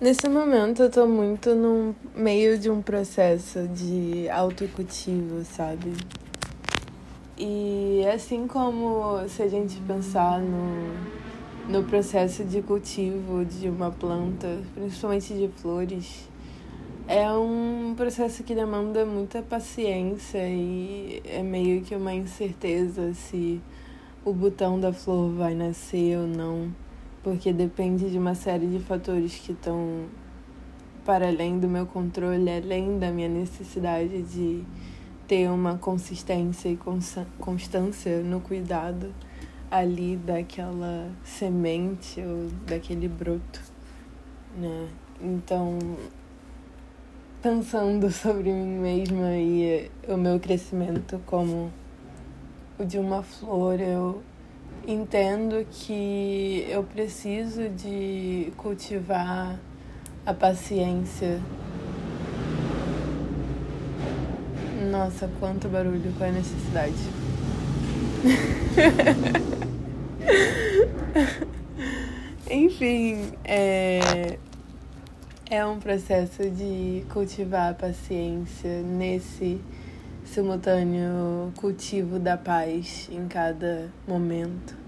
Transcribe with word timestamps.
Nesse 0.00 0.30
momento 0.30 0.84
eu 0.84 0.90
tô 0.90 1.06
muito 1.06 1.54
no 1.54 1.94
meio 2.16 2.58
de 2.58 2.70
um 2.70 2.80
processo 2.80 3.68
de 3.68 4.30
autocultivo, 4.30 5.44
sabe? 5.44 5.92
E 7.36 8.02
assim 8.10 8.46
como 8.46 9.28
se 9.28 9.42
a 9.42 9.48
gente 9.48 9.78
pensar 9.82 10.40
no, 10.40 10.94
no 11.68 11.84
processo 11.84 12.42
de 12.44 12.62
cultivo 12.62 13.44
de 13.44 13.68
uma 13.68 13.90
planta, 13.90 14.62
principalmente 14.74 15.34
de 15.34 15.48
flores, 15.48 16.26
é 17.06 17.30
um 17.30 17.92
processo 17.94 18.42
que 18.42 18.54
demanda 18.54 19.04
muita 19.04 19.42
paciência 19.42 20.48
e 20.48 21.20
é 21.26 21.42
meio 21.42 21.82
que 21.82 21.94
uma 21.94 22.14
incerteza 22.14 23.12
se 23.12 23.60
o 24.24 24.32
botão 24.32 24.80
da 24.80 24.94
flor 24.94 25.30
vai 25.34 25.54
nascer 25.54 26.16
ou 26.16 26.26
não 26.26 26.72
porque 27.22 27.52
depende 27.52 28.10
de 28.10 28.18
uma 28.18 28.34
série 28.34 28.66
de 28.66 28.78
fatores 28.78 29.36
que 29.36 29.52
estão 29.52 30.06
para 31.04 31.28
além 31.28 31.58
do 31.58 31.68
meu 31.68 31.86
controle, 31.86 32.50
além 32.50 32.98
da 32.98 33.10
minha 33.10 33.28
necessidade 33.28 34.22
de 34.22 34.64
ter 35.26 35.48
uma 35.50 35.76
consistência 35.78 36.68
e 36.68 36.78
constância 37.38 38.20
no 38.22 38.40
cuidado 38.40 39.12
ali 39.70 40.16
daquela 40.16 41.08
semente 41.22 42.20
ou 42.20 42.48
daquele 42.66 43.06
broto, 43.06 43.60
né? 44.56 44.88
Então, 45.20 45.78
pensando 47.40 48.10
sobre 48.12 48.52
mim 48.52 48.80
mesma 48.80 49.36
e 49.36 49.90
o 50.08 50.16
meu 50.16 50.40
crescimento 50.40 51.20
como 51.26 51.70
o 52.78 52.84
de 52.84 52.98
uma 52.98 53.22
flor, 53.22 53.78
eu 53.78 54.22
entendo 54.86 55.66
que 55.70 56.66
eu 56.68 56.82
preciso 56.82 57.68
de 57.68 58.52
cultivar 58.56 59.58
a 60.24 60.34
paciência. 60.34 61.40
Nossa, 64.90 65.30
quanto 65.38 65.68
barulho, 65.68 66.12
qual 66.16 66.28
é 66.28 66.30
a 66.30 66.34
necessidade? 66.34 66.94
Enfim, 72.50 73.32
é, 73.44 74.38
é 75.48 75.64
um 75.64 75.78
processo 75.78 76.50
de 76.50 77.04
cultivar 77.12 77.70
a 77.70 77.74
paciência 77.74 78.82
nesse 78.82 79.60
simultâneo 80.24 81.52
cultivo 81.56 82.18
da 82.18 82.36
paz 82.36 83.08
em 83.12 83.28
cada 83.28 83.88
momento. 84.06 84.79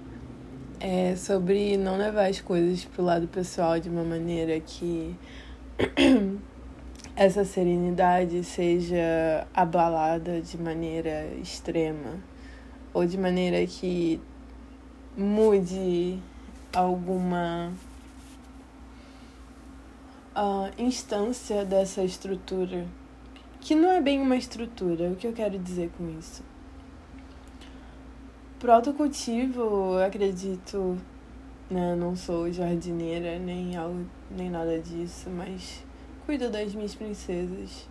É 0.84 1.14
sobre 1.14 1.76
não 1.76 1.96
levar 1.96 2.28
as 2.28 2.40
coisas 2.40 2.84
pro 2.84 3.04
lado 3.04 3.28
pessoal 3.28 3.78
de 3.78 3.88
uma 3.88 4.02
maneira 4.02 4.58
que 4.58 5.14
essa 7.14 7.44
serenidade 7.44 8.42
seja 8.42 9.46
abalada 9.54 10.40
de 10.40 10.58
maneira 10.58 11.26
extrema 11.40 12.18
ou 12.92 13.06
de 13.06 13.16
maneira 13.16 13.64
que 13.64 14.20
mude 15.16 16.18
alguma 16.74 17.72
uh, 20.34 20.68
instância 20.76 21.64
dessa 21.64 22.02
estrutura 22.02 22.88
que 23.60 23.76
não 23.76 23.88
é 23.88 24.00
bem 24.00 24.20
uma 24.20 24.34
estrutura. 24.34 25.10
O 25.10 25.14
que 25.14 25.28
eu 25.28 25.32
quero 25.32 25.56
dizer 25.60 25.92
com 25.96 26.10
isso? 26.18 26.42
Pro 28.62 28.74
autocultivo, 28.74 29.98
acredito, 29.98 30.96
né, 31.68 31.96
não 31.96 32.14
sou 32.14 32.48
jardineira 32.52 33.36
nem 33.36 33.76
algo, 33.76 34.06
nem 34.30 34.48
nada 34.48 34.78
disso, 34.78 35.28
mas 35.28 35.84
cuido 36.24 36.48
das 36.48 36.72
minhas 36.72 36.94
princesas 36.94 37.88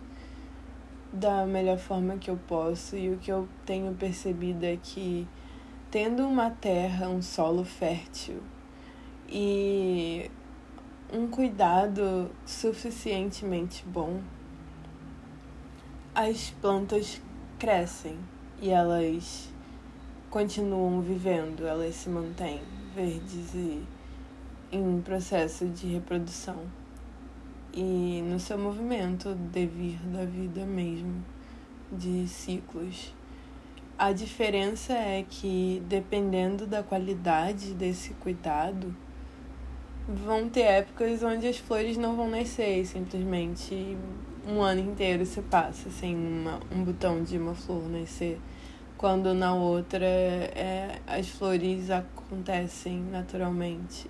da 1.12 1.44
melhor 1.44 1.76
forma 1.76 2.16
que 2.16 2.30
eu 2.30 2.38
posso. 2.48 2.96
E 2.96 3.10
o 3.10 3.18
que 3.18 3.30
eu 3.30 3.46
tenho 3.66 3.92
percebido 3.92 4.64
é 4.64 4.78
que 4.82 5.28
tendo 5.90 6.26
uma 6.26 6.48
terra, 6.48 7.06
um 7.06 7.20
solo 7.20 7.66
fértil 7.66 8.40
e 9.28 10.30
um 11.12 11.26
cuidado 11.26 12.30
suficientemente 12.46 13.84
bom 13.86 14.22
as 16.14 16.48
plantas 16.62 17.20
crescem 17.58 18.16
e 18.58 18.70
elas 18.70 19.51
continuam 20.32 21.02
vivendo, 21.02 21.66
elas 21.66 21.94
se 21.94 22.08
mantêm 22.08 22.62
verdes 22.96 23.52
e 23.54 23.82
em 24.72 25.00
processo 25.02 25.66
de 25.66 25.86
reprodução 25.88 26.56
e 27.74 28.22
no 28.24 28.40
seu 28.40 28.56
movimento 28.56 29.34
devir 29.34 29.98
da 30.06 30.24
vida 30.24 30.64
mesmo, 30.64 31.22
de 31.92 32.26
ciclos. 32.26 33.12
A 33.98 34.10
diferença 34.12 34.94
é 34.94 35.22
que, 35.28 35.82
dependendo 35.86 36.66
da 36.66 36.82
qualidade 36.82 37.74
desse 37.74 38.14
cuidado, 38.14 38.96
vão 40.08 40.48
ter 40.48 40.62
épocas 40.62 41.22
onde 41.22 41.46
as 41.46 41.58
flores 41.58 41.98
não 41.98 42.16
vão 42.16 42.30
nascer, 42.30 42.86
simplesmente 42.86 43.98
um 44.48 44.62
ano 44.62 44.80
inteiro 44.80 45.26
se 45.26 45.42
passa 45.42 45.90
sem 45.90 46.16
uma, 46.16 46.58
um 46.74 46.82
botão 46.82 47.22
de 47.22 47.36
uma 47.36 47.54
flor 47.54 47.86
nascer, 47.90 48.40
quando 49.02 49.34
na 49.34 49.52
outra 49.52 50.06
é, 50.06 51.00
as 51.08 51.28
flores 51.28 51.90
acontecem 51.90 53.00
naturalmente, 53.10 54.08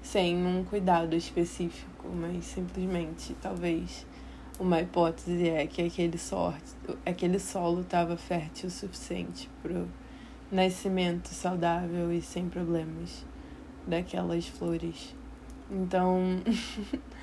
sem 0.00 0.36
um 0.46 0.62
cuidado 0.62 1.16
específico, 1.16 2.08
mas 2.08 2.44
simplesmente 2.44 3.34
talvez 3.42 4.06
uma 4.60 4.80
hipótese 4.80 5.48
é 5.48 5.66
que 5.66 5.82
aquele, 5.82 6.16
sorte, 6.16 6.72
aquele 7.04 7.40
solo 7.40 7.80
estava 7.80 8.16
fértil 8.16 8.68
o 8.68 8.70
suficiente 8.70 9.50
para 9.60 9.72
o 9.72 9.88
nascimento 10.52 11.26
saudável 11.30 12.12
e 12.12 12.22
sem 12.22 12.48
problemas 12.48 13.26
daquelas 13.88 14.46
flores. 14.46 15.16
Então, 15.68 16.40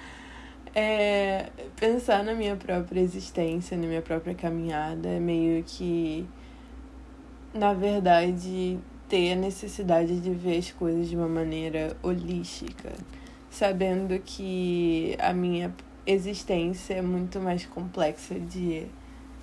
é, 0.75 1.49
pensar 1.79 2.25
na 2.25 2.33
minha 2.33 2.57
própria 2.57 2.99
existência, 2.99 3.77
na 3.77 3.87
minha 3.87 4.01
própria 4.01 4.35
caminhada, 4.35 5.07
é 5.07 5.19
meio 5.21 5.63
que, 5.63 6.27
na 7.55 7.73
verdade, 7.73 8.77
ter 9.07 9.31
a 9.31 9.35
necessidade 9.35 10.19
de 10.19 10.31
ver 10.31 10.57
as 10.57 10.71
coisas 10.71 11.07
de 11.07 11.15
uma 11.15 11.29
maneira 11.29 11.95
holística, 12.03 12.91
sabendo 13.49 14.19
que 14.19 15.15
a 15.19 15.31
minha 15.31 15.73
existência 16.05 16.95
é 16.95 17.01
muito 17.01 17.39
mais 17.39 17.65
complexa 17.65 18.37
de 18.37 18.85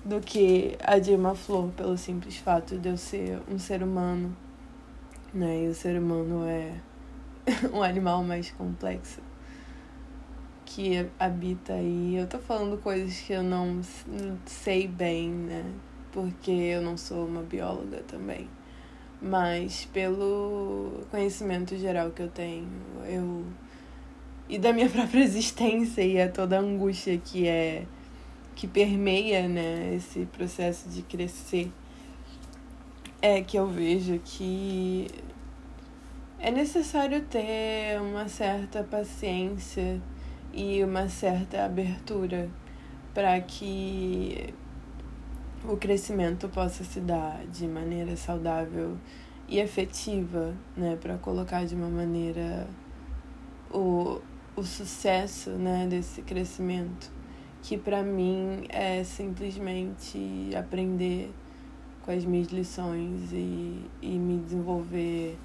do 0.05 0.19
que 0.19 0.77
a 0.83 0.99
de 0.99 1.11
uma 1.15 1.33
flor 1.33 1.71
pelo 1.71 1.97
simples 1.97 2.37
fato 2.37 2.77
de 2.77 2.89
eu 2.89 2.97
ser 2.97 3.41
um 3.49 3.57
ser 3.57 3.81
humano, 3.81 4.35
né? 5.33 5.63
E 5.63 5.67
o 5.69 5.73
ser 5.73 5.97
humano 5.97 6.45
é 6.45 6.73
um 7.73 7.81
animal 7.81 8.23
mais 8.23 8.51
complexo 8.51 9.21
que 10.65 11.07
habita 11.19 11.73
aí. 11.73 12.15
Eu 12.17 12.27
tô 12.27 12.37
falando 12.37 12.77
coisas 12.77 13.17
que 13.21 13.33
eu 13.33 13.43
não 13.43 13.81
sei 14.45 14.87
bem, 14.87 15.29
né? 15.29 15.63
Porque 16.13 16.51
eu 16.51 16.81
não 16.81 16.95
sou 16.95 17.25
uma 17.25 17.41
bióloga 17.41 18.01
também. 18.07 18.47
Mas 19.21 19.85
pelo 19.85 21.01
conhecimento 21.11 21.75
geral 21.77 22.11
que 22.11 22.21
eu 22.21 22.29
tenho, 22.29 22.67
eu 23.05 23.43
e 24.47 24.57
da 24.59 24.71
minha 24.71 24.87
própria 24.89 25.23
existência 25.23 26.01
e 26.01 26.21
a 26.21 26.29
toda 26.29 26.57
a 26.57 26.61
angústia 26.61 27.17
que 27.17 27.47
é 27.47 27.85
que 28.55 28.67
permeia, 28.67 29.47
né, 29.47 29.95
esse 29.95 30.25
processo 30.27 30.87
de 30.87 31.01
crescer, 31.01 31.71
é 33.21 33.41
que 33.41 33.57
eu 33.57 33.67
vejo 33.67 34.19
que 34.23 35.07
é 36.39 36.51
necessário 36.51 37.21
ter 37.21 37.99
uma 37.99 38.27
certa 38.27 38.83
paciência 38.83 39.99
e 40.53 40.83
uma 40.83 41.09
certa 41.09 41.65
abertura 41.65 42.49
para 43.13 43.39
que 43.41 44.53
o 45.65 45.77
crescimento 45.77 46.49
possa 46.49 46.83
se 46.83 46.99
dar 46.99 47.45
de 47.47 47.67
maneira 47.67 48.15
saudável 48.15 48.97
e 49.47 49.59
efetiva, 49.59 50.53
né, 50.75 50.97
para 50.99 51.17
colocar 51.17 51.65
de 51.65 51.75
uma 51.75 51.89
maneira 51.89 52.67
o, 53.71 54.21
o 54.55 54.63
sucesso, 54.63 55.51
né, 55.51 55.87
desse 55.87 56.21
crescimento, 56.21 57.11
que 57.61 57.77
para 57.77 58.03
mim 58.03 58.65
é 58.69 59.03
simplesmente 59.03 60.49
aprender 60.57 61.31
com 62.03 62.11
as 62.11 62.25
minhas 62.25 62.47
lições 62.47 63.31
e, 63.31 63.85
e 64.01 64.19
me 64.19 64.39
desenvolver 64.39 65.37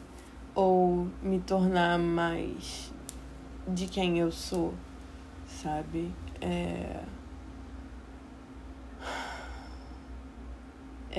ou 0.55 1.09
me 1.23 1.39
tornar 1.39 1.99
mais 1.99 2.93
de 3.69 3.87
quem 3.87 4.19
eu 4.19 4.33
sou 4.33 4.75
sabe? 5.49 6.13
É... 6.41 7.01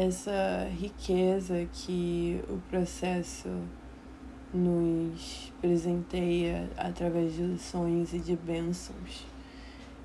Essa 0.01 0.69
riqueza 0.79 1.67
que 1.73 2.41
o 2.47 2.57
processo 2.69 3.49
nos 4.53 5.51
presenteia 5.59 6.69
através 6.77 7.33
de 7.33 7.41
lições 7.41 8.13
e 8.13 8.19
de 8.19 8.33
bênçãos, 8.37 9.27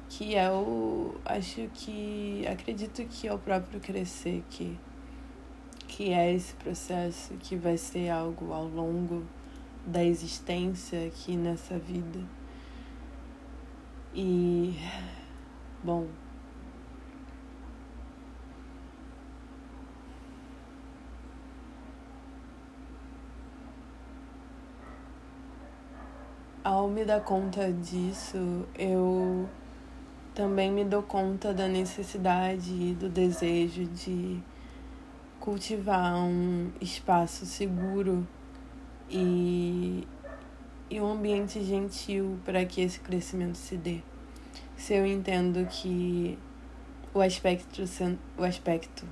que 0.09 0.35
é 0.35 0.51
o. 0.51 1.15
Acho 1.25 1.71
que. 1.73 2.45
Acredito 2.49 3.05
que 3.05 3.29
é 3.29 3.33
o 3.33 3.39
próprio 3.39 3.79
crescer 3.79 4.43
que, 4.51 4.77
que 5.87 6.11
é 6.11 6.35
esse 6.35 6.55
processo 6.55 7.33
que 7.35 7.55
vai 7.55 7.77
ser 7.77 8.11
algo 8.11 8.53
ao 8.53 8.67
longo 8.67 9.23
da 9.87 10.03
existência 10.03 11.07
aqui 11.07 11.37
nessa 11.37 11.79
vida. 11.79 12.19
E. 14.13 14.75
Bom. 15.85 16.09
Ao 26.65 26.89
me 26.89 27.05
dar 27.05 27.21
conta 27.21 27.71
disso, 27.71 28.67
eu 28.75 29.47
também 30.35 30.73
me 30.73 30.83
dou 30.83 31.03
conta 31.03 31.53
da 31.53 31.69
necessidade 31.69 32.73
e 32.73 32.95
do 32.95 33.07
desejo 33.07 33.85
de 33.85 34.43
cultivar 35.39 36.15
um 36.17 36.73
espaço 36.81 37.45
seguro 37.45 38.27
e, 39.11 40.09
e 40.89 40.99
um 41.03 41.13
ambiente 41.13 41.63
gentil 41.63 42.39
para 42.47 42.65
que 42.65 42.81
esse 42.81 42.99
crescimento 42.99 43.59
se 43.59 43.77
dê. 43.77 44.01
Se 44.75 44.95
eu 44.95 45.05
entendo 45.05 45.67
que 45.67 46.39
o 47.13 47.21
aspecto, 47.21 47.83
o 48.39 48.43
aspecto 48.43 49.05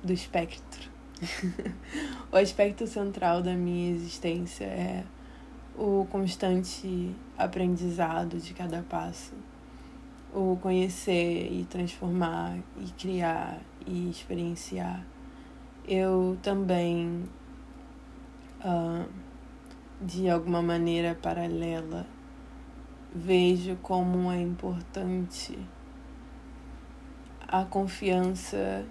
do 0.00 0.12
espectro, 0.12 0.88
o 2.30 2.36
aspecto 2.36 2.86
central 2.86 3.42
da 3.42 3.54
minha 3.54 3.90
existência 3.90 4.66
é 4.66 5.04
o 5.76 6.06
constante 6.10 7.14
aprendizado 7.36 8.38
de 8.38 8.54
cada 8.54 8.82
passo, 8.82 9.34
o 10.32 10.56
conhecer 10.62 11.52
e 11.52 11.64
transformar 11.64 12.58
e 12.76 12.90
criar 12.92 13.60
e 13.86 14.08
experienciar. 14.08 15.04
Eu 15.86 16.38
também, 16.42 17.24
uh, 18.64 19.08
de 20.00 20.30
alguma 20.30 20.62
maneira 20.62 21.14
paralela, 21.20 22.06
vejo 23.12 23.76
como 23.82 24.30
é 24.30 24.40
importante 24.40 25.58
a 27.46 27.64
confiança 27.64 28.86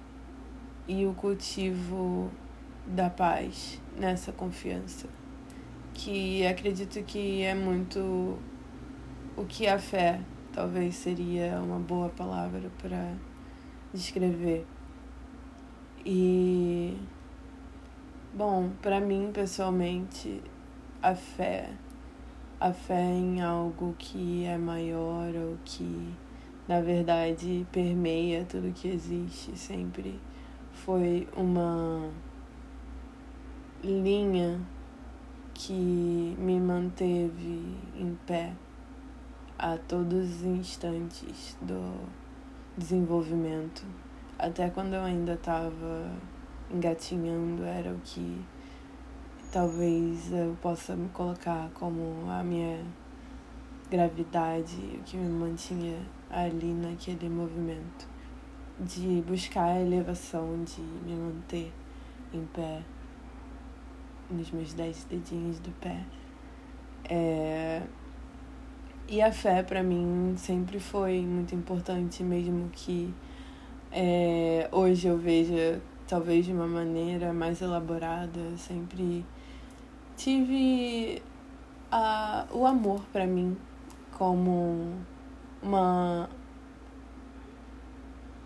e 0.87 1.05
o 1.05 1.13
cultivo 1.13 2.29
da 2.85 3.09
paz 3.09 3.81
nessa 3.97 4.31
confiança 4.31 5.07
que 5.93 6.45
acredito 6.45 7.01
que 7.03 7.43
é 7.43 7.53
muito 7.53 8.39
o 9.37 9.45
que 9.45 9.67
a 9.67 9.79
fé 9.79 10.21
talvez 10.51 10.95
seria 10.95 11.59
uma 11.61 11.79
boa 11.79 12.09
palavra 12.09 12.69
para 12.81 13.13
descrever. 13.93 14.65
E 16.05 16.97
bom, 18.33 18.71
para 18.81 18.99
mim 18.99 19.31
pessoalmente, 19.33 20.41
a 21.01 21.15
fé, 21.15 21.69
a 22.59 22.73
fé 22.73 23.03
em 23.03 23.41
algo 23.41 23.95
que 23.97 24.45
é 24.45 24.57
maior 24.57 25.33
ou 25.35 25.57
que 25.63 26.13
na 26.67 26.81
verdade 26.81 27.67
permeia 27.71 28.45
tudo 28.45 28.73
que 28.73 28.87
existe 28.87 29.57
sempre 29.57 30.19
foi 30.71 31.27
uma 31.35 32.09
linha 33.83 34.59
que 35.53 36.35
me 36.37 36.59
manteve 36.59 37.77
em 37.95 38.17
pé 38.25 38.53
a 39.57 39.77
todos 39.77 40.41
os 40.41 40.43
instantes 40.43 41.57
do 41.61 42.07
desenvolvimento. 42.77 43.85
Até 44.37 44.69
quando 44.69 44.93
eu 44.95 45.01
ainda 45.01 45.33
estava 45.33 46.11
engatinhando, 46.71 47.63
era 47.63 47.91
o 47.91 47.99
que 48.03 48.43
talvez 49.51 50.31
eu 50.31 50.57
possa 50.61 50.95
me 50.95 51.07
colocar 51.09 51.69
como 51.75 52.29
a 52.29 52.43
minha 52.43 52.83
gravidade, 53.89 54.75
o 54.99 55.03
que 55.03 55.15
me 55.15 55.29
mantinha 55.29 55.99
ali 56.29 56.73
naquele 56.73 57.29
movimento 57.29 58.07
de 58.79 59.23
buscar 59.27 59.65
a 59.65 59.81
elevação, 59.81 60.63
de 60.63 60.81
me 60.81 61.15
manter 61.15 61.71
em 62.33 62.43
pé 62.47 62.81
nos 64.29 64.51
meus 64.51 64.73
dez 64.73 65.05
dedinhos 65.05 65.59
do 65.59 65.71
pé. 65.79 66.03
É... 67.09 67.81
E 69.07 69.21
a 69.21 69.31
fé 69.31 69.61
para 69.63 69.83
mim 69.83 70.33
sempre 70.37 70.79
foi 70.79 71.21
muito 71.21 71.53
importante, 71.53 72.23
mesmo 72.23 72.69
que 72.71 73.13
é, 73.91 74.67
hoje 74.71 75.07
eu 75.07 75.17
veja 75.17 75.81
talvez 76.07 76.45
de 76.45 76.53
uma 76.53 76.67
maneira 76.67 77.33
mais 77.33 77.61
elaborada. 77.61 78.57
sempre 78.57 79.25
tive 80.15 81.21
a, 81.91 82.45
o 82.51 82.65
amor 82.65 83.01
para 83.11 83.25
mim 83.25 83.57
como 84.11 84.93
uma 85.61 86.29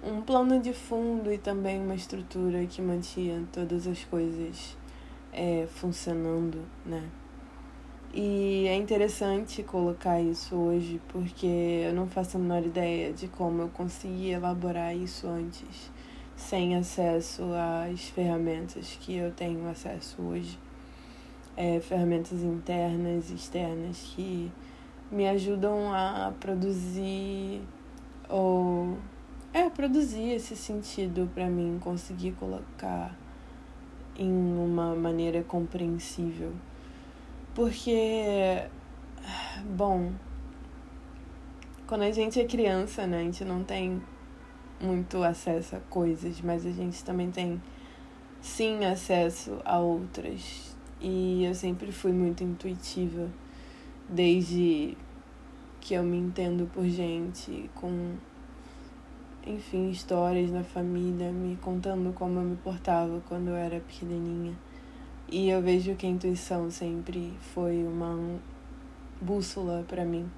um 0.03 0.21
plano 0.21 0.61
de 0.61 0.73
fundo 0.73 1.31
e 1.31 1.37
também 1.37 1.81
uma 1.81 1.95
estrutura 1.95 2.65
que 2.65 2.81
mantinha 2.81 3.43
todas 3.51 3.87
as 3.87 4.03
coisas 4.05 4.76
é, 5.37 5.67
funcionando, 5.67 6.65
né? 6.83 7.07
E 8.11 8.65
é 8.67 8.75
interessante 8.75 9.61
colocar 9.61 10.19
isso 10.19 10.55
hoje 10.55 10.99
porque 11.09 11.83
eu 11.85 11.93
não 11.93 12.07
faço 12.07 12.37
a 12.37 12.39
menor 12.39 12.65
ideia 12.65 13.13
de 13.13 13.27
como 13.27 13.61
eu 13.61 13.69
consegui 13.69 14.31
elaborar 14.31 14.95
isso 14.95 15.27
antes, 15.27 15.91
sem 16.35 16.75
acesso 16.75 17.43
às 17.53 18.09
ferramentas 18.09 18.97
que 18.99 19.15
eu 19.15 19.31
tenho 19.31 19.69
acesso 19.69 20.19
hoje. 20.21 20.57
É, 21.55 21.79
ferramentas 21.79 22.41
internas 22.41 23.29
e 23.29 23.35
externas 23.35 24.13
que 24.15 24.51
me 25.11 25.27
ajudam 25.27 25.91
a 25.93 26.33
produzir 26.39 27.61
ou 28.29 28.97
é 29.53 29.69
produzir 29.69 30.31
esse 30.33 30.55
sentido 30.55 31.29
para 31.33 31.47
mim 31.47 31.79
conseguir 31.79 32.33
colocar 32.33 33.15
em 34.17 34.31
uma 34.31 34.95
maneira 34.95 35.43
compreensível. 35.43 36.51
Porque, 37.53 38.63
bom, 39.75 40.11
quando 41.85 42.01
a 42.01 42.11
gente 42.11 42.39
é 42.39 42.45
criança, 42.45 43.07
né, 43.07 43.19
a 43.19 43.23
gente 43.23 43.45
não 43.45 43.63
tem 43.63 44.01
muito 44.81 45.23
acesso 45.23 45.75
a 45.75 45.79
coisas, 45.79 46.41
mas 46.41 46.65
a 46.65 46.71
gente 46.71 47.03
também 47.03 47.31
tem 47.31 47.61
sim 48.41 48.85
acesso 48.85 49.59
a 49.65 49.79
outras. 49.79 50.75
E 50.99 51.43
eu 51.45 51.53
sempre 51.53 51.91
fui 51.91 52.11
muito 52.11 52.43
intuitiva, 52.43 53.29
desde 54.09 54.97
que 55.79 55.93
eu 55.93 56.03
me 56.03 56.17
entendo 56.17 56.69
por 56.73 56.85
gente, 56.85 57.69
com 57.75 58.15
enfim, 59.47 59.89
histórias 59.89 60.51
da 60.51 60.63
família, 60.63 61.31
me 61.31 61.55
contando 61.57 62.13
como 62.13 62.39
eu 62.39 62.43
me 62.43 62.55
portava 62.57 63.21
quando 63.27 63.49
eu 63.49 63.55
era 63.55 63.79
pequenininha. 63.79 64.53
E 65.29 65.49
eu 65.49 65.61
vejo 65.61 65.95
que 65.95 66.05
a 66.05 66.09
intuição 66.09 66.69
sempre 66.69 67.33
foi 67.53 67.83
uma 67.85 68.39
bússola 69.21 69.83
para 69.87 70.05
mim 70.05 70.29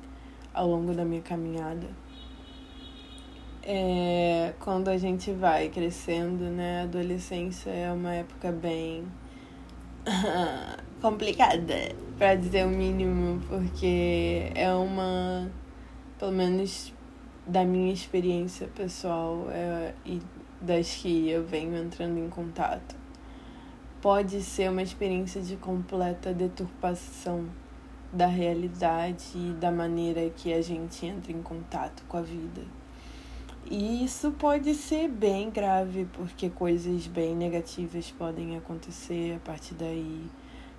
ao 0.53 0.67
longo 0.67 0.93
da 0.93 1.03
minha 1.03 1.21
caminhada. 1.21 1.87
É, 3.63 4.53
quando 4.59 4.87
a 4.89 4.97
gente 4.97 5.31
vai 5.31 5.69
crescendo, 5.69 6.43
né? 6.45 6.81
A 6.81 6.83
adolescência 6.83 7.69
é 7.69 7.91
uma 7.91 8.13
época 8.13 8.51
bem 8.51 9.03
complicada, 11.01 11.95
para 12.17 12.35
dizer 12.35 12.65
o 12.65 12.69
mínimo, 12.69 13.41
porque 13.47 14.51
é 14.55 14.73
uma, 14.73 15.51
pelo 16.17 16.31
menos 16.31 16.93
da 17.49 17.65
minha 17.65 17.91
experiência 17.91 18.67
pessoal 18.67 19.47
é, 19.49 19.93
e 20.05 20.21
das 20.61 20.93
que 20.95 21.29
eu 21.29 21.43
venho 21.43 21.75
entrando 21.75 22.19
em 22.19 22.29
contato. 22.29 22.95
Pode 23.99 24.41
ser 24.43 24.69
uma 24.69 24.83
experiência 24.83 25.41
de 25.41 25.55
completa 25.55 26.31
deturpação 26.31 27.47
da 28.13 28.27
realidade 28.27 29.31
e 29.35 29.53
da 29.59 29.71
maneira 29.71 30.29
que 30.29 30.53
a 30.53 30.61
gente 30.61 31.05
entra 31.05 31.31
em 31.31 31.41
contato 31.41 32.03
com 32.07 32.17
a 32.17 32.21
vida. 32.21 32.61
E 33.69 34.03
isso 34.03 34.31
pode 34.31 34.73
ser 34.75 35.09
bem 35.09 35.49
grave, 35.49 36.07
porque 36.13 36.49
coisas 36.49 37.07
bem 37.07 37.35
negativas 37.35 38.11
podem 38.11 38.57
acontecer 38.57 39.35
a 39.35 39.39
partir 39.39 39.73
daí. 39.73 40.29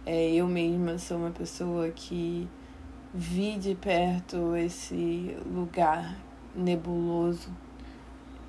É, 0.06 0.32
eu 0.32 0.46
mesma 0.46 0.98
sou 0.98 1.18
uma 1.18 1.30
pessoa 1.30 1.90
que 1.90 2.48
vi 3.12 3.58
de 3.58 3.74
perto 3.74 4.56
esse 4.56 5.36
lugar 5.52 6.29
nebuloso 6.54 7.50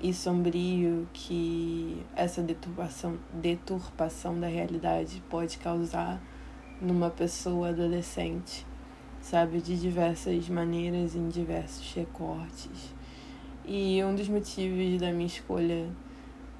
e 0.00 0.12
sombrio 0.12 1.08
que 1.12 2.04
essa 2.16 2.42
deturpação, 2.42 3.18
deturpação 3.32 4.38
da 4.38 4.48
realidade 4.48 5.22
pode 5.30 5.58
causar 5.58 6.20
numa 6.80 7.08
pessoa 7.08 7.68
adolescente, 7.68 8.66
sabe? 9.20 9.60
De 9.60 9.80
diversas 9.80 10.48
maneiras, 10.48 11.14
em 11.14 11.28
diversos 11.28 11.94
recortes. 11.94 12.92
E 13.64 14.02
um 14.02 14.14
dos 14.16 14.28
motivos 14.28 15.00
da 15.00 15.12
minha 15.12 15.26
escolha 15.26 15.88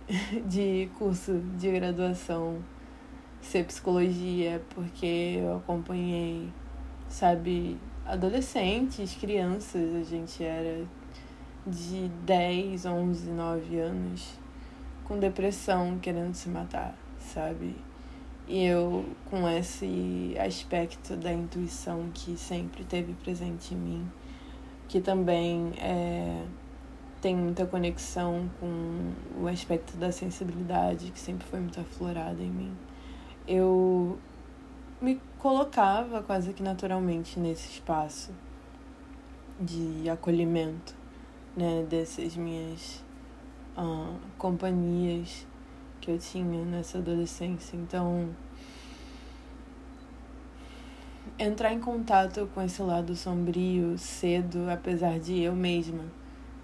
de 0.46 0.88
curso 0.96 1.40
de 1.58 1.72
graduação 1.72 2.62
ser 3.40 3.64
psicologia 3.64 4.50
é 4.52 4.58
porque 4.72 5.40
eu 5.40 5.56
acompanhei, 5.56 6.48
sabe, 7.08 7.76
adolescentes, 8.06 9.14
crianças, 9.14 9.94
a 9.96 10.04
gente 10.04 10.44
era 10.44 10.86
de 11.66 12.08
10, 12.24 12.86
11, 12.86 13.30
9 13.30 13.78
anos 13.78 14.38
com 15.04 15.18
depressão, 15.18 15.98
querendo 15.98 16.34
se 16.34 16.48
matar, 16.48 16.96
sabe? 17.18 17.76
E 18.48 18.64
eu, 18.64 19.04
com 19.30 19.48
esse 19.48 20.34
aspecto 20.38 21.16
da 21.16 21.32
intuição 21.32 22.10
que 22.12 22.36
sempre 22.36 22.84
teve 22.84 23.12
presente 23.14 23.74
em 23.74 23.76
mim, 23.76 24.10
que 24.88 25.00
também 25.00 25.72
é, 25.78 26.44
tem 27.20 27.36
muita 27.36 27.64
conexão 27.66 28.50
com 28.58 29.12
o 29.40 29.46
aspecto 29.46 29.96
da 29.96 30.10
sensibilidade, 30.10 31.10
que 31.12 31.20
sempre 31.20 31.46
foi 31.46 31.60
muito 31.60 31.80
aflorada 31.80 32.42
em 32.42 32.50
mim, 32.50 32.76
eu 33.46 34.18
me 35.00 35.20
colocava 35.38 36.22
quase 36.22 36.52
que 36.52 36.62
naturalmente 36.62 37.38
nesse 37.38 37.70
espaço 37.70 38.32
de 39.60 40.08
acolhimento, 40.10 40.94
né, 41.56 41.84
dessas 41.88 42.36
minhas 42.36 43.04
uh, 43.76 44.16
companhias 44.38 45.46
que 46.00 46.10
eu 46.10 46.18
tinha 46.18 46.64
nessa 46.64 46.98
adolescência. 46.98 47.76
Então, 47.76 48.30
entrar 51.38 51.72
em 51.72 51.80
contato 51.80 52.48
com 52.54 52.62
esse 52.62 52.82
lado 52.82 53.14
sombrio 53.14 53.96
cedo, 53.96 54.68
apesar 54.70 55.18
de 55.18 55.40
eu 55.40 55.54
mesma, 55.54 56.04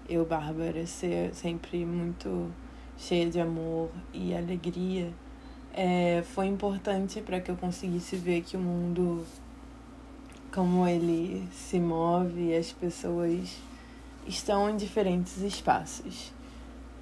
eu, 0.07 0.25
Bárbara, 0.25 0.85
ser 0.85 1.33
sempre 1.33 1.85
muito 1.85 2.51
cheia 2.97 3.29
de 3.29 3.39
amor 3.39 3.89
e 4.13 4.35
alegria, 4.35 5.13
é, 5.73 6.21
foi 6.23 6.47
importante 6.47 7.21
para 7.21 7.39
que 7.39 7.49
eu 7.49 7.55
conseguisse 7.55 8.15
ver 8.17 8.41
que 8.41 8.57
o 8.57 8.59
mundo, 8.59 9.23
como 10.51 10.85
ele 10.85 11.47
se 11.51 11.79
move, 11.79 12.53
as 12.55 12.73
pessoas 12.73 13.68
estão 14.27 14.69
em 14.69 14.77
diferentes 14.77 15.37
espaços 15.37 16.31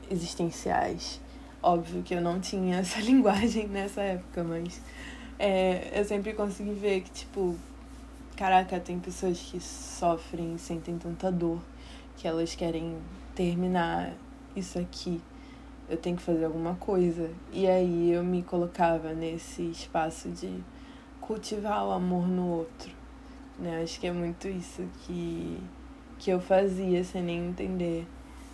existenciais. 0.10 1.20
Óbvio 1.62 2.04
que 2.04 2.14
eu 2.14 2.22
não 2.22 2.40
tinha 2.40 2.78
essa 2.80 3.00
linguagem 3.00 3.68
nessa 3.68 4.02
época, 4.02 4.44
mas 4.44 4.82
é, 5.40 6.00
eu 6.00 6.06
sempre 6.06 6.34
consegui 6.34 6.74
ver 6.74 7.02
que, 7.02 7.12
tipo, 7.12 7.56
caraca, 8.36 8.80
tem 8.80 9.00
pessoas 9.00 9.40
que 9.40 9.60
sofrem 9.60 10.58
sentem 10.58 10.98
tanta 10.98 11.32
dor 11.32 11.60
que 12.16 12.28
elas 12.28 12.56
querem 12.56 12.98
terminar 13.36 14.14
isso 14.56 14.80
aqui. 14.80 15.22
Eu 15.88 15.98
tenho 15.98 16.18
que 16.18 16.24
fazer 16.24 16.46
alguma 16.46 16.76
coisa. 16.76 17.30
E 17.54 17.68
aí 17.68 18.12
eu 18.12 18.24
me 18.24 18.42
colocava 18.42 19.14
nesse 19.14 19.62
espaço 19.64 20.30
de 20.30 20.64
cultivar 21.22 21.86
o 21.86 21.92
amor 21.92 22.28
no 22.28 22.48
outro. 22.48 22.92
Né? 23.60 23.82
Acho 23.84 24.00
que 24.00 24.08
é 24.08 24.12
muito 24.12 24.48
isso 24.48 24.84
que, 25.02 25.60
que 26.20 26.32
eu 26.32 26.40
fazia 26.40 27.04
sem 27.04 27.24
nem 27.24 27.48
entender 27.50 28.08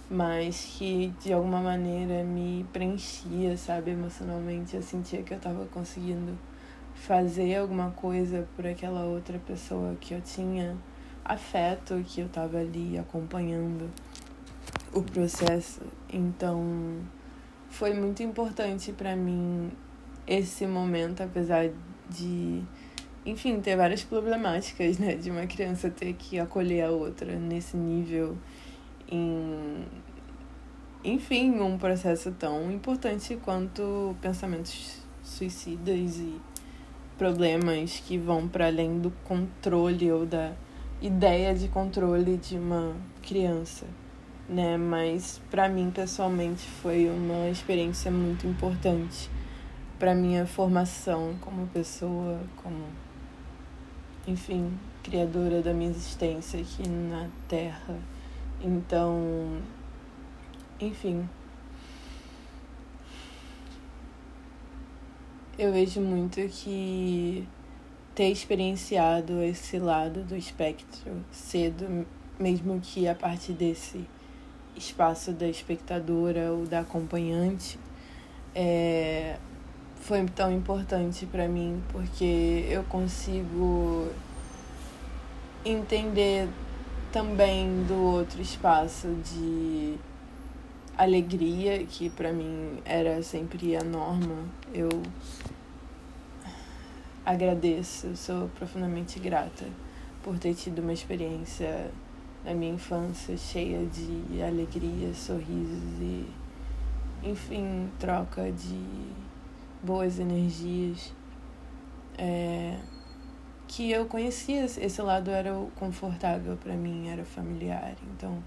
mas 0.10 0.75
que 0.77 1.13
de 1.22 1.34
alguma 1.34 1.60
maneira 1.60 2.24
me 2.24 2.65
preenchia, 2.72 3.58
sabe, 3.58 3.91
emocionalmente. 3.91 4.75
Eu 4.75 4.84
sentia 4.84 5.24
que 5.24 5.34
eu 5.34 5.38
estava 5.38 5.65
conseguindo 5.65 6.38
fazer 6.93 7.55
alguma 7.55 7.89
coisa 7.91 8.48
por 8.55 8.67
aquela 8.67 9.05
outra 9.05 9.39
pessoa 9.39 9.96
que 10.00 10.13
eu 10.13 10.22
tinha 10.22 10.77
afeto, 11.25 12.03
que 12.05 12.22
eu 12.22 12.27
estava 12.27 12.60
ali 12.60 12.98
acompanhando 12.98 13.89
o 14.93 15.01
processo. 15.01 15.82
Então, 16.12 17.00
foi 17.70 17.93
muito 17.93 18.22
importante 18.22 18.91
para 18.91 19.15
mim 19.15 19.72
esse 20.27 20.67
momento, 20.67 21.24
apesar 21.24 21.70
de, 22.08 22.62
enfim, 23.25 23.59
ter 23.61 23.75
várias 23.75 24.03
problemáticas, 24.03 24.97
né, 24.99 25.15
de 25.15 25.31
uma 25.31 25.47
criança 25.47 25.89
ter 25.89 26.13
que 26.13 26.39
acolher 26.39 26.85
a 26.85 26.89
outra 26.91 27.35
nesse 27.35 27.77
nível 27.77 28.37
em 29.09 29.85
enfim, 31.05 31.59
um 31.59 31.77
processo 31.77 32.31
tão 32.31 32.71
importante 32.71 33.37
quanto 33.43 34.15
pensamentos 34.21 35.01
suicidas 35.21 36.17
e 36.17 36.39
problemas 37.17 38.01
que 38.07 38.17
vão 38.17 38.47
para 38.47 38.67
além 38.67 38.99
do 38.99 39.11
controle 39.25 40.09
ou 40.09 40.25
da 40.25 40.53
ideia 41.01 41.53
de 41.53 41.67
controle 41.67 42.37
de 42.37 42.57
uma 42.57 42.95
criança, 43.21 43.85
né? 44.47 44.77
Mas 44.77 45.41
para 45.51 45.67
mim 45.67 45.91
pessoalmente 45.91 46.65
foi 46.81 47.09
uma 47.09 47.49
experiência 47.49 48.09
muito 48.09 48.47
importante 48.47 49.29
para 49.99 50.15
minha 50.15 50.45
formação 50.45 51.35
como 51.41 51.67
pessoa, 51.67 52.39
como 52.63 52.85
enfim, 54.25 54.77
criadora 55.03 55.61
da 55.61 55.73
minha 55.73 55.89
existência 55.89 56.59
aqui 56.61 56.87
na 56.87 57.29
Terra. 57.47 57.97
Então, 58.61 59.61
enfim. 60.79 61.27
Eu 65.57 65.71
vejo 65.71 66.01
muito 66.01 66.41
que 66.49 67.47
ter 68.15 68.29
experienciado 68.29 69.41
esse 69.41 69.77
lado 69.77 70.23
do 70.23 70.35
espectro 70.35 71.23
cedo, 71.31 72.05
mesmo 72.39 72.79
que 72.79 73.07
a 73.07 73.13
partir 73.13 73.53
desse 73.53 74.07
espaço 74.75 75.31
da 75.31 75.47
espectadora 75.47 76.51
ou 76.51 76.65
da 76.65 76.79
acompanhante, 76.79 77.79
é, 78.55 79.32
foi 80.03 80.25
tão 80.25 80.51
importante 80.51 81.25
para 81.25 81.48
mim 81.48 81.81
porque 81.89 82.67
eu 82.69 82.83
consigo 82.83 84.10
entender 85.63 86.50
também 87.10 87.86
do 87.86 87.95
outro 87.95 88.41
espaço 88.41 89.07
de 89.24 89.98
alegria, 90.98 91.86
que 91.86 92.10
para 92.10 92.33
mim 92.33 92.81
era 92.83 93.24
sempre 93.24 93.77
a 93.77 93.83
norma. 93.83 94.43
Eu 94.74 94.89
agradeço, 97.25 98.13
sou 98.17 98.50
profundamente 98.50 99.19
grata 99.19 99.65
por 100.22 100.38
ter 100.38 100.53
tido 100.53 100.79
uma 100.79 100.91
experiência 100.91 101.89
na 102.43 102.53
minha 102.53 102.74
infância 102.74 103.38
cheia 103.38 103.86
de 103.86 104.43
alegria, 104.43 105.13
sorrisos 105.13 106.01
e, 106.01 106.27
enfim, 107.24 107.89
troca 107.98 108.51
de 108.51 108.83
boas 109.83 110.19
energias. 110.19 111.13
É, 112.17 112.79
que 113.67 113.89
eu 113.91 114.05
conhecia, 114.05 114.65
esse 114.65 115.01
lado 115.01 115.31
era 115.31 115.51
confortável 115.75 116.55
para 116.57 116.75
mim, 116.75 117.09
era 117.09 117.25
familiar. 117.25 117.95
Então, 118.15 118.43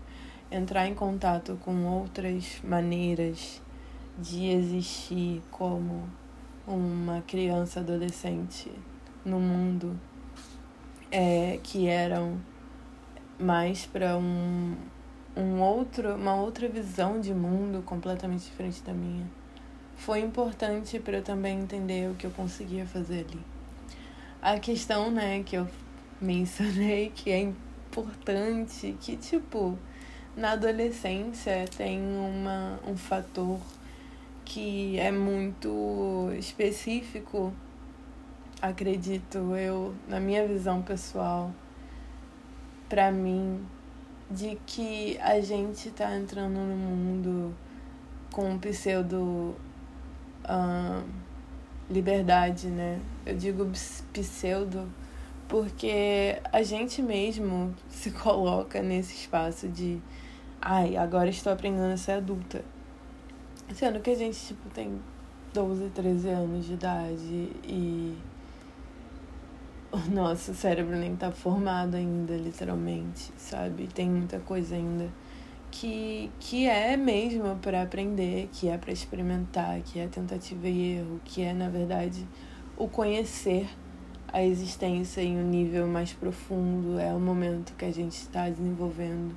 entrar 0.51 0.87
em 0.87 0.95
contato 0.95 1.59
com 1.65 1.85
outras 1.85 2.61
maneiras 2.63 3.61
de 4.19 4.47
existir 4.47 5.43
como 5.51 6.09
uma 6.67 7.23
criança 7.23 7.81
adolescente 7.81 8.71
no 9.25 9.41
mundo 9.41 9.99
é, 11.11 11.59
que 11.63 11.89
eram 11.89 12.41
mais 13.39 13.85
para 13.85 14.17
um, 14.17 14.77
um 15.37 15.61
outro 15.61 16.15
uma 16.15 16.35
outra 16.35 16.69
visão 16.69 17.21
de 17.21 17.35
mundo 17.35 17.83
completamente 17.83 18.45
diferente 18.45 18.83
da 18.83 18.93
minha 18.93 19.27
foi 19.97 20.21
importante 20.21 20.99
para 20.99 21.19
eu 21.19 21.23
também 21.23 21.61
entender 21.61 22.11
o 22.11 22.15
que 22.15 22.27
eu 22.27 22.31
conseguia 22.31 22.87
fazer 22.87 23.27
ali. 23.29 23.41
A 24.41 24.59
questão 24.59 25.11
né 25.11 25.43
que 25.43 25.57
eu 25.57 25.67
mencionei 26.21 27.11
que 27.15 27.31
é 27.31 27.41
importante 27.41 28.97
que 29.01 29.17
tipo 29.17 29.79
na 30.37 30.53
adolescência 30.53 31.65
tem 31.77 31.99
uma, 31.99 32.79
um 32.87 32.97
fator 32.97 33.59
que 34.45 34.99
é 34.99 35.11
muito 35.11 36.31
específico, 36.39 37.53
acredito 38.63 39.57
eu, 39.57 39.95
na 40.07 40.21
minha 40.21 40.47
visão 40.47 40.83
pessoal, 40.83 41.51
para 42.89 43.11
mim, 43.11 43.67
de 44.31 44.57
que 44.67 45.19
a 45.21 45.41
gente 45.41 45.91
tá 45.91 46.15
entrando 46.17 46.55
no 46.55 46.77
mundo 46.77 47.55
com 48.31 48.51
um 48.51 48.59
pseudo 48.59 49.57
liberdade, 51.91 52.69
né? 52.69 53.01
Eu 53.25 53.37
digo 53.37 53.71
pseudo 54.13 54.89
porque 55.49 56.41
a 56.53 56.63
gente 56.63 57.01
mesmo 57.03 57.75
se 57.89 58.11
coloca 58.11 58.83
nesse 58.83 59.15
espaço 59.15 59.69
de 59.69 60.01
ai, 60.61 60.97
agora 60.97 61.29
estou 61.29 61.53
aprendendo 61.53 61.93
a 61.93 61.97
ser 61.97 62.13
adulta. 62.13 62.65
Sendo 63.75 64.01
que 64.01 64.11
a 64.11 64.15
gente, 64.15 64.39
tipo, 64.39 64.69
tem 64.71 65.01
12, 65.53 65.91
13 65.91 66.29
anos 66.29 66.67
de 66.67 66.75
idade 66.75 67.51
e 67.65 68.17
o 69.91 69.99
nosso 70.11 70.55
cérebro 70.55 70.97
nem 70.97 71.17
tá 71.17 71.33
formado 71.33 71.97
ainda, 71.97 72.37
literalmente, 72.37 73.33
sabe? 73.37 73.89
Tem 73.89 74.09
muita 74.09 74.39
coisa 74.41 74.77
ainda 74.77 75.09
que, 75.71 76.31
que 76.41 76.67
é 76.67 76.97
mesmo 76.97 77.57
para 77.57 77.83
aprender, 77.83 78.49
que 78.53 78.69
é 78.69 78.79
para 78.79 78.93
experimentar, 78.93 79.81
que 79.83 79.99
é 79.99 80.07
tentativa 80.07 80.69
e 80.69 80.99
erro, 80.99 81.21
que 81.25 81.43
é, 81.43 81.53
na 81.53 81.69
verdade, 81.69 82.27
o 82.77 82.89
conhecer 82.89 83.69
a 84.33 84.43
existência 84.43 85.21
em 85.21 85.37
um 85.37 85.49
nível 85.49 85.87
mais 85.87 86.13
profundo. 86.13 86.99
É 86.99 87.13
o 87.13 87.21
momento 87.21 87.75
que 87.75 87.85
a 87.85 87.93
gente 87.93 88.17
está 88.17 88.49
desenvolvendo 88.49 89.37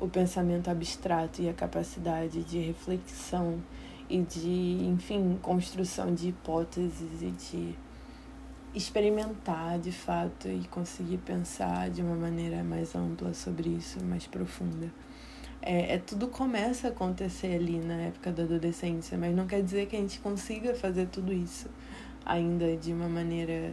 o 0.00 0.08
pensamento 0.08 0.68
abstrato 0.68 1.40
e 1.40 1.48
a 1.48 1.52
capacidade 1.52 2.42
de 2.42 2.58
reflexão 2.58 3.62
e 4.08 4.20
de, 4.20 4.86
enfim, 4.86 5.38
construção 5.40 6.14
de 6.14 6.28
hipóteses 6.28 7.22
e 7.22 7.30
de 7.30 7.74
experimentar 8.74 9.78
de 9.78 9.92
fato 9.92 10.48
e 10.48 10.66
conseguir 10.68 11.18
pensar 11.18 11.88
de 11.90 12.02
uma 12.02 12.16
maneira 12.16 12.62
mais 12.64 12.94
ampla 12.94 13.32
sobre 13.32 13.70
isso, 13.70 14.04
mais 14.04 14.26
profunda. 14.26 14.90
É, 15.66 15.94
é, 15.94 15.98
tudo 15.98 16.28
começa 16.28 16.88
a 16.88 16.90
acontecer 16.90 17.54
ali 17.54 17.78
na 17.78 17.94
época 17.94 18.30
da 18.30 18.42
adolescência, 18.42 19.16
mas 19.16 19.34
não 19.34 19.46
quer 19.46 19.62
dizer 19.62 19.86
que 19.86 19.96
a 19.96 19.98
gente 19.98 20.20
consiga 20.20 20.74
fazer 20.74 21.06
tudo 21.06 21.32
isso 21.32 21.70
ainda 22.22 22.76
de 22.76 22.92
uma 22.92 23.08
maneira 23.08 23.72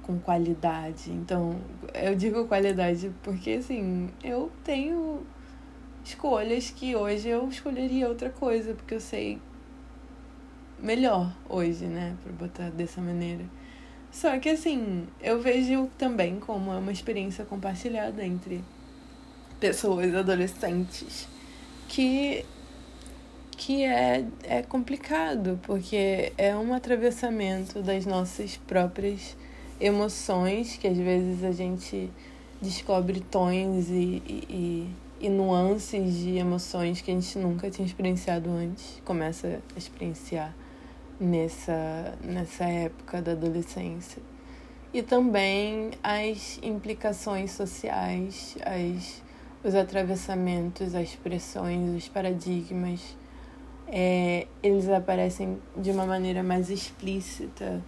com 0.00 0.18
qualidade. 0.18 1.12
Então, 1.12 1.60
eu 1.92 2.14
digo 2.14 2.48
qualidade 2.48 3.12
porque 3.22 3.50
assim, 3.50 4.08
eu 4.22 4.50
tenho 4.64 5.26
escolhas 6.02 6.70
que 6.70 6.96
hoje 6.96 7.28
eu 7.28 7.50
escolheria 7.50 8.08
outra 8.08 8.30
coisa, 8.30 8.72
porque 8.72 8.94
eu 8.94 9.00
sei 9.00 9.38
melhor 10.78 11.36
hoje, 11.46 11.84
né, 11.84 12.16
para 12.22 12.32
botar 12.32 12.70
dessa 12.70 13.02
maneira. 13.02 13.44
Só 14.10 14.38
que 14.38 14.48
assim, 14.48 15.06
eu 15.20 15.38
vejo 15.38 15.90
também 15.98 16.40
como 16.40 16.72
é 16.72 16.78
uma 16.78 16.92
experiência 16.92 17.44
compartilhada 17.44 18.24
entre 18.24 18.64
pessoas 19.60 20.14
adolescentes 20.14 21.28
que 21.88 22.44
que 23.56 23.84
é, 23.84 24.26
é 24.42 24.62
complicado, 24.62 25.58
porque 25.62 26.32
é 26.36 26.56
um 26.56 26.74
atravessamento 26.74 27.80
das 27.82 28.04
nossas 28.04 28.56
próprias 28.56 29.36
emoções, 29.80 30.76
que 30.76 30.86
às 30.86 30.96
vezes 30.96 31.42
a 31.44 31.52
gente 31.52 32.10
descobre 32.60 33.20
tons 33.20 33.88
e, 33.88 34.22
e, 34.28 34.90
e 35.20 35.28
nuances 35.28 36.14
de 36.14 36.36
emoções 36.36 37.00
que 37.00 37.10
a 37.10 37.14
gente 37.14 37.38
nunca 37.38 37.70
tinha 37.70 37.86
experienciado 37.86 38.50
antes, 38.50 39.00
começa 39.04 39.62
a 39.74 39.78
experienciar 39.78 40.54
nessa, 41.18 42.18
nessa 42.22 42.64
época 42.64 43.22
da 43.22 43.32
adolescência. 43.32 44.22
E 44.92 45.02
também 45.02 45.90
as 46.02 46.58
implicações 46.62 47.50
sociais, 47.50 48.56
as, 48.64 49.22
os 49.64 49.74
atravessamentos, 49.74 50.94
as 50.94 51.08
expressões, 51.08 51.96
os 51.96 52.08
paradigmas, 52.08 53.16
é, 53.88 54.46
eles 54.62 54.88
aparecem 54.88 55.58
de 55.76 55.90
uma 55.90 56.04
maneira 56.04 56.42
mais 56.42 56.68
explícita. 56.68 57.82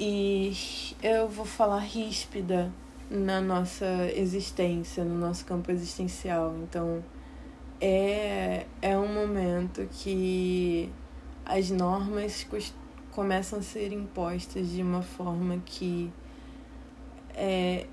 E 0.00 0.56
eu 1.02 1.28
vou 1.28 1.44
falar 1.44 1.80
ríspida 1.80 2.72
na 3.10 3.40
nossa 3.40 4.10
existência, 4.14 5.04
no 5.04 5.18
nosso 5.18 5.44
campo 5.44 5.70
existencial. 5.70 6.54
Então, 6.62 7.04
é, 7.80 8.66
é 8.80 8.98
um 8.98 9.12
momento 9.12 9.86
que 9.92 10.90
as 11.44 11.70
normas 11.70 12.46
começam 13.10 13.58
a 13.58 13.62
ser 13.62 13.92
impostas 13.92 14.70
de 14.70 14.82
uma 14.82 15.02
forma 15.02 15.60
que 15.64 16.10
é, 17.34 17.86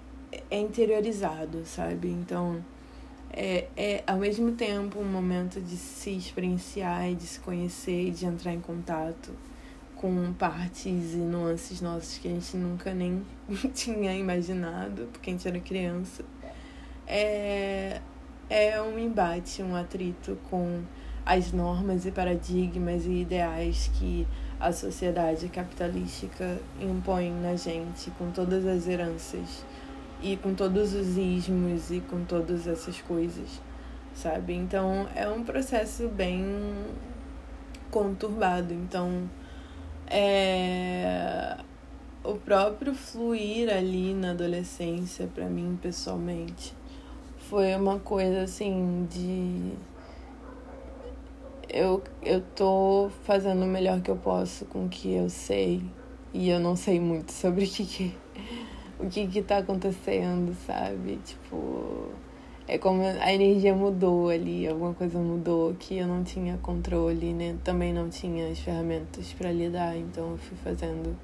é 0.49 0.59
interiorizado, 0.59 1.65
sabe? 1.65 2.09
Então, 2.09 2.63
é, 3.33 3.67
é 3.75 4.03
ao 4.05 4.17
mesmo 4.17 4.51
tempo 4.53 4.99
um 4.99 5.05
momento 5.05 5.61
de 5.61 5.77
se 5.77 6.11
experienciar 6.11 7.09
e 7.09 7.15
de 7.15 7.25
se 7.25 7.39
conhecer 7.39 8.07
e 8.07 8.11
de 8.11 8.25
entrar 8.25 8.53
em 8.53 8.59
contato 8.59 9.31
com 9.95 10.33
partes 10.33 11.13
e 11.13 11.17
nuances 11.17 11.79
nossas 11.79 12.17
que 12.17 12.27
a 12.27 12.31
gente 12.31 12.57
nunca 12.57 12.93
nem 12.93 13.23
tinha 13.73 14.13
imaginado, 14.15 15.07
porque 15.11 15.29
a 15.29 15.33
gente 15.33 15.47
era 15.47 15.59
criança. 15.59 16.23
É, 17.05 18.01
é 18.49 18.81
um 18.81 18.97
embate, 18.97 19.61
um 19.61 19.75
atrito 19.75 20.37
com 20.49 20.81
as 21.25 21.51
normas 21.51 22.05
e 22.05 22.11
paradigmas 22.11 23.05
e 23.05 23.21
ideais 23.21 23.91
que 23.93 24.27
a 24.59 24.71
sociedade 24.71 25.47
capitalística 25.49 26.59
impõe 26.79 27.31
na 27.31 27.55
gente, 27.55 28.09
com 28.11 28.31
todas 28.31 28.65
as 28.65 28.87
heranças 28.87 29.63
e 30.21 30.37
com 30.37 30.53
todos 30.53 30.93
os 30.93 31.17
ismos 31.17 31.91
e 31.91 31.99
com 32.01 32.23
todas 32.25 32.67
essas 32.67 33.01
coisas, 33.01 33.61
sabe? 34.13 34.53
Então 34.53 35.07
é 35.15 35.27
um 35.27 35.43
processo 35.43 36.07
bem 36.07 36.43
conturbado. 37.89 38.73
Então 38.73 39.29
é 40.07 41.57
o 42.23 42.35
próprio 42.35 42.93
fluir 42.93 43.69
ali 43.69 44.13
na 44.13 44.31
adolescência 44.31 45.27
para 45.33 45.45
mim 45.45 45.77
pessoalmente 45.81 46.73
foi 47.49 47.75
uma 47.75 47.99
coisa 47.99 48.43
assim 48.43 49.07
de 49.09 49.73
eu 51.67 52.03
eu 52.21 52.41
tô 52.55 53.09
fazendo 53.23 53.63
o 53.63 53.67
melhor 53.67 54.01
que 54.01 54.11
eu 54.11 54.17
posso 54.17 54.65
com 54.65 54.85
o 54.85 54.89
que 54.89 55.13
eu 55.13 55.29
sei 55.29 55.81
e 56.33 56.49
eu 56.49 56.59
não 56.59 56.75
sei 56.75 56.99
muito 56.99 57.31
sobre 57.31 57.65
o 57.65 57.67
que, 57.67 57.85
que 57.85 58.15
o 59.01 59.09
que 59.09 59.27
que 59.27 59.41
tá 59.41 59.57
acontecendo, 59.57 60.55
sabe? 60.65 61.19
Tipo, 61.25 62.09
é 62.67 62.77
como 62.77 63.01
a 63.01 63.33
energia 63.33 63.73
mudou 63.73 64.29
ali, 64.29 64.67
alguma 64.67 64.93
coisa 64.93 65.17
mudou 65.19 65.73
que 65.73 65.97
eu 65.97 66.07
não 66.07 66.23
tinha 66.23 66.57
controle, 66.57 67.33
né? 67.33 67.57
Também 67.63 67.91
não 67.93 68.09
tinha 68.09 68.49
as 68.49 68.59
ferramentas 68.59 69.33
para 69.33 69.51
lidar, 69.51 69.97
então 69.97 70.31
eu 70.31 70.37
fui 70.37 70.57
fazendo 70.63 71.17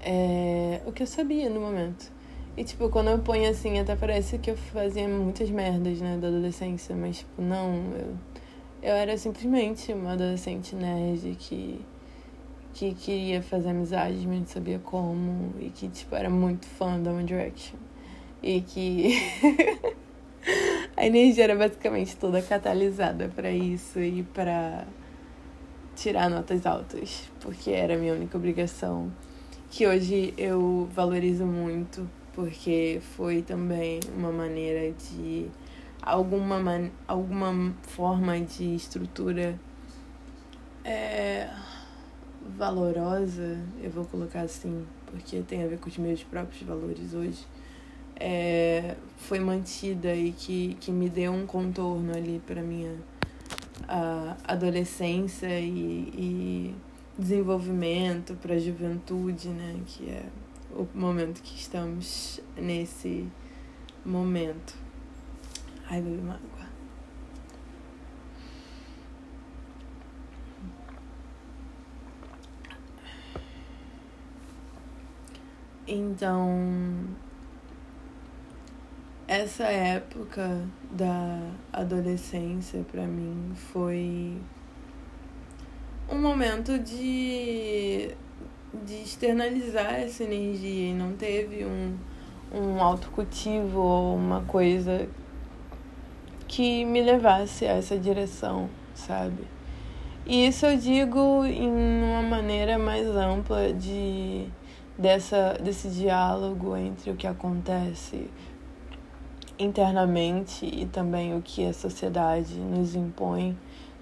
é, 0.00 0.80
o 0.84 0.92
que 0.92 1.02
eu 1.02 1.06
sabia 1.06 1.48
no 1.48 1.60
momento. 1.60 2.12
E, 2.56 2.64
tipo, 2.64 2.88
quando 2.88 3.08
eu 3.08 3.18
ponho 3.20 3.48
assim, 3.48 3.78
até 3.78 3.94
parece 3.94 4.36
que 4.38 4.50
eu 4.50 4.56
fazia 4.56 5.06
muitas 5.08 5.48
merdas, 5.48 6.00
né, 6.00 6.18
da 6.20 6.26
adolescência, 6.26 6.96
mas, 6.96 7.18
tipo, 7.18 7.40
não, 7.40 7.72
eu, 7.94 8.16
eu 8.82 8.94
era 8.94 9.16
simplesmente 9.16 9.92
uma 9.92 10.14
adolescente 10.14 10.74
nerd 10.74 11.36
que, 11.38 11.80
que 12.78 12.94
queria 12.94 13.42
fazer 13.42 13.70
amizades, 13.70 14.24
mas 14.24 14.38
não 14.38 14.46
sabia 14.46 14.78
como, 14.78 15.52
e 15.58 15.68
que, 15.68 15.88
tipo, 15.88 16.14
era 16.14 16.30
muito 16.30 16.64
fã 16.64 17.00
da 17.00 17.10
One 17.10 17.24
Direction. 17.24 17.76
E 18.40 18.60
que. 18.60 19.20
a 20.96 21.04
energia 21.04 21.42
era 21.42 21.56
basicamente 21.56 22.16
toda 22.16 22.40
catalisada 22.40 23.28
para 23.34 23.50
isso 23.50 23.98
e 23.98 24.22
para 24.22 24.86
tirar 25.96 26.30
notas 26.30 26.64
altas, 26.64 27.28
porque 27.40 27.72
era 27.72 27.94
a 27.94 27.98
minha 27.98 28.14
única 28.14 28.38
obrigação, 28.38 29.10
que 29.72 29.84
hoje 29.84 30.32
eu 30.38 30.88
valorizo 30.94 31.44
muito, 31.44 32.08
porque 32.32 33.00
foi 33.16 33.42
também 33.42 33.98
uma 34.16 34.30
maneira 34.30 34.92
de 34.92 35.46
alguma 36.00 36.60
man, 36.60 36.90
alguma 37.08 37.74
forma 37.82 38.38
de 38.40 38.76
estrutura 38.76 39.58
é, 40.84 41.50
valorosa, 42.56 43.58
eu 43.82 43.90
vou 43.90 44.04
colocar 44.04 44.42
assim, 44.42 44.86
porque 45.06 45.42
tem 45.42 45.64
a 45.64 45.66
ver 45.66 45.78
com 45.78 45.88
os 45.88 45.98
meus 45.98 46.22
próprios 46.22 46.62
valores 46.62 47.14
hoje 47.14 47.46
é, 48.18 48.96
foi 49.16 49.38
mantida 49.38 50.14
e 50.14 50.32
que, 50.32 50.76
que 50.80 50.90
me 50.90 51.08
deu 51.08 51.32
um 51.32 51.46
contorno 51.46 52.12
ali 52.12 52.42
para 52.44 52.62
minha 52.62 52.96
a 53.86 54.36
adolescência 54.44 55.58
e, 55.60 56.10
e 56.12 56.74
desenvolvimento 57.16 58.34
para 58.34 58.54
a 58.54 58.58
juventude, 58.58 59.48
né? 59.48 59.80
Que 59.86 60.10
é 60.10 60.24
o 60.72 60.86
momento 60.92 61.40
que 61.42 61.56
estamos 61.56 62.40
nesse 62.56 63.26
momento. 64.04 64.74
Ai, 65.88 66.02
bebi 66.02 66.18
uma. 66.18 66.57
Então, 75.90 77.06
essa 79.26 79.64
época 79.64 80.66
da 80.90 81.40
adolescência 81.72 82.84
para 82.92 83.06
mim 83.06 83.52
foi 83.54 84.36
um 86.10 86.20
momento 86.20 86.78
de, 86.78 88.10
de 88.84 88.94
externalizar 89.02 89.94
essa 89.94 90.24
energia 90.24 90.90
e 90.90 90.94
não 90.94 91.14
teve 91.14 91.64
um, 91.64 91.96
um 92.52 92.82
autocultivo 92.82 93.80
ou 93.80 94.14
uma 94.14 94.42
coisa 94.42 95.08
que 96.46 96.84
me 96.84 97.00
levasse 97.00 97.64
a 97.64 97.72
essa 97.72 97.96
direção, 97.96 98.68
sabe? 98.94 99.42
E 100.26 100.48
isso 100.48 100.66
eu 100.66 100.76
digo 100.76 101.46
em 101.46 101.70
uma 102.02 102.20
maneira 102.20 102.78
mais 102.78 103.06
ampla 103.06 103.72
de 103.72 104.46
dessa, 104.98 105.54
desse 105.62 105.88
diálogo 105.88 106.76
entre 106.76 107.10
o 107.10 107.16
que 107.16 107.26
acontece 107.26 108.28
internamente 109.58 110.66
e 110.66 110.86
também 110.86 111.36
o 111.36 111.40
que 111.40 111.64
a 111.64 111.72
sociedade 111.72 112.54
nos 112.58 112.94
impõe 112.94 113.56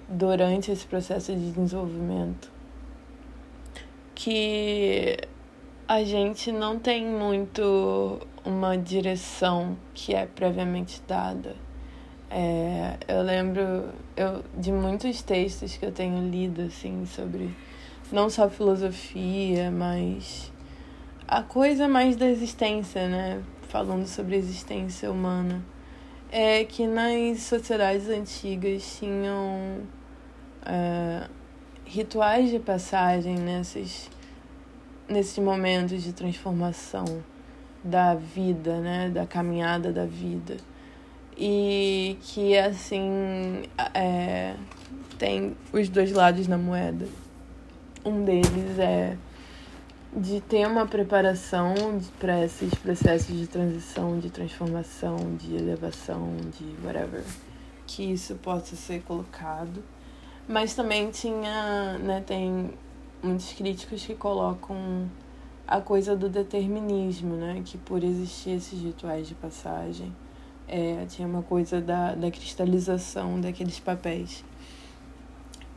durante 0.09 0.71
esse 0.71 0.87
processo 0.87 1.35
de 1.35 1.53
desenvolvimento. 1.53 2.51
Que 4.15 5.17
a 5.87 6.03
gente 6.03 6.51
não 6.51 6.79
tem 6.79 7.07
muito 7.07 8.19
uma 8.45 8.77
direção 8.77 9.77
que 9.93 10.15
é 10.15 10.27
previamente 10.27 11.03
dada. 11.07 11.55
É, 12.31 12.97
eu 13.07 13.23
lembro 13.23 13.91
eu, 14.17 14.43
de 14.59 14.73
muitos 14.73 15.23
textos 15.23 15.77
que 15.77 15.87
eu 15.87 15.93
tenho 15.93 16.29
lido 16.29 16.63
assim 16.63 17.07
sobre 17.07 17.55
não 18.11 18.29
só 18.29 18.49
filosofia, 18.49 19.71
mas 19.71 20.53
a 21.29 21.43
coisa 21.43 21.89
mais 21.89 22.17
da 22.17 22.29
existência, 22.29 23.09
né? 23.09 23.43
Falando 23.69 24.07
sobre 24.07 24.37
a 24.37 24.39
existência 24.39 25.11
humana. 25.11 25.65
É 26.31 26.65
que 26.65 26.87
nas 26.87 27.41
sociedades 27.41 28.09
antigas 28.09 28.99
tinham 28.99 29.81
é, 30.65 31.29
rituais 31.85 32.51
de 32.51 32.59
passagem 32.59 33.37
nesses 33.37 34.11
nesses 35.09 35.39
momentos 35.39 36.03
de 36.03 36.13
transformação 36.13 37.05
da 37.83 38.15
vida, 38.15 38.81
né, 38.81 39.09
da 39.09 39.25
caminhada 39.25 39.93
da 39.93 40.05
vida. 40.05 40.57
E 41.39 42.17
que 42.23 42.57
assim 42.59 43.63
é, 43.95 44.55
tem 45.19 45.57
os 45.73 45.89
dois 45.89 46.11
lados 46.11 46.49
na 46.49 46.59
moeda. 46.59 47.07
Um 48.05 48.25
deles 48.25 48.79
é 48.79 49.17
de 50.15 50.41
ter 50.41 50.67
uma 50.67 50.87
preparação 50.87 51.75
para 52.19 52.45
esses 52.45 52.75
processos 52.75 53.37
de 53.37 53.47
transição, 53.47 54.19
de 54.19 54.31
transformação, 54.31 55.17
de 55.37 55.55
elevação, 55.55 56.37
de 56.57 56.75
whatever, 56.85 57.25
que 57.87 58.03
isso 58.13 58.35
possa 58.37 58.77
ser 58.77 59.03
colocado. 59.03 59.83
Mas 60.49 60.75
também 60.75 61.11
tinha, 61.11 61.99
né, 61.99 62.23
tem 62.25 62.71
muitos 63.23 63.53
críticos 63.53 64.07
que 64.07 64.15
colocam 64.15 65.11
a 65.67 65.81
coisa 65.81 66.15
do 66.15 66.29
determinismo, 66.29 67.35
né? 67.35 67.63
Que 67.65 67.77
por 67.77 68.05
existir 68.05 68.51
esses 68.51 68.81
rituais 68.81 69.27
de 69.27 69.35
passagem, 69.35 70.15
é, 70.69 71.05
tinha 71.07 71.27
uma 71.27 71.43
coisa 71.43 71.81
da, 71.81 72.15
da 72.15 72.31
cristalização 72.31 73.41
daqueles 73.41 73.81
papéis. 73.81 74.45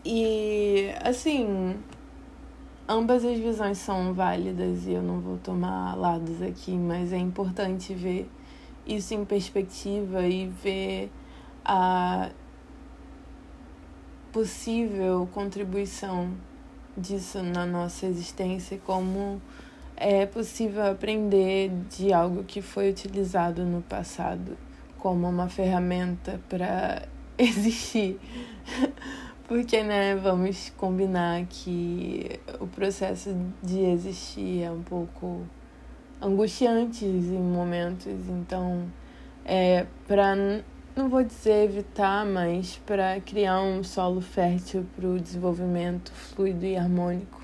E, 0.06 0.92
assim, 1.04 1.76
ambas 2.89 3.23
as 3.23 3.38
visões 3.38 3.78
são 3.78 4.15
válidas 4.15 4.88
e 4.88 4.93
eu 4.93 5.04
não 5.04 5.19
vou 5.19 5.38
tomar 5.38 5.95
lados 5.95 6.41
aqui, 6.41 6.71
mas 6.71 7.13
é 7.13 7.17
importante 7.17 7.93
ver 7.93 8.28
isso 8.84 9.13
em 9.13 9.23
perspectiva 9.23 10.25
e 10.25 10.47
ver 10.47 11.12
a 11.63 12.32
possível 14.34 15.30
contribuição 15.32 16.34
disso 16.97 17.43
na 17.43 17.65
nossa 17.65 18.08
existência 18.08 18.80
como 18.84 19.39
é 19.95 20.25
possível 20.25 20.86
aprender 20.89 21.71
de 21.89 22.12
algo 22.12 22.43
que 22.43 22.62
foi 22.62 22.89
utilizado 22.89 23.63
no 23.65 23.84
passado 23.84 24.58
como 24.97 25.30
uma 25.30 25.47
ferramenta 25.47 26.41
para 26.49 27.08
existir. 27.38 28.19
Porque, 29.50 29.82
né, 29.82 30.16
vamos 30.16 30.72
combinar 30.78 31.44
que 31.50 32.40
o 32.60 32.68
processo 32.68 33.36
de 33.64 33.80
existir 33.80 34.62
é 34.62 34.70
um 34.70 34.84
pouco 34.84 35.42
angustiante 36.22 37.04
em 37.04 37.42
momentos, 37.42 38.30
então 38.30 38.88
é 39.44 39.88
para 40.08 40.36
não 40.96 41.10
vou 41.10 41.24
dizer 41.24 41.64
evitar, 41.64 42.28
mas 42.28 42.80
para 42.86 43.20
criar 43.22 43.60
um 43.64 43.84
solo 43.84 44.22
fértil 44.22 44.86
para 44.96 45.08
o 45.08 45.20
desenvolvimento 45.20 46.12
fluido 46.12 46.64
e 46.64 46.78
harmônico. 46.78 47.44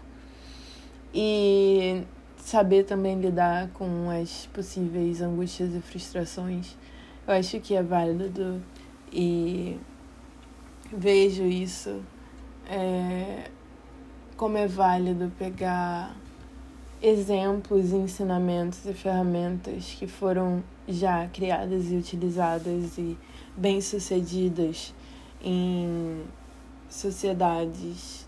E 1.12 2.04
saber 2.38 2.84
também 2.84 3.20
lidar 3.20 3.70
com 3.70 4.12
as 4.12 4.46
possíveis 4.54 5.22
angústias 5.24 5.74
e 5.74 5.82
frustrações, 5.82 6.78
eu 7.28 7.34
acho 7.34 7.60
que 7.60 7.74
é 7.74 7.82
válido 7.82 8.62
e 9.12 9.80
vejo 10.92 11.44
isso 11.44 12.02
é, 12.68 13.50
como 14.38 14.58
é 14.58 14.68
válido 14.68 15.32
pegar 15.38 16.16
exemplos, 17.02 17.92
ensinamentos 17.92 18.86
e 18.86 18.94
ferramentas 18.94 19.96
que 19.98 20.08
foram 20.08 20.64
já 20.88 21.28
criadas 21.28 21.92
e 21.92 21.96
utilizadas 21.96 22.98
e 22.98 23.18
bem-sucedidas 23.56 24.94
em 25.42 26.24
sociedades 26.90 28.28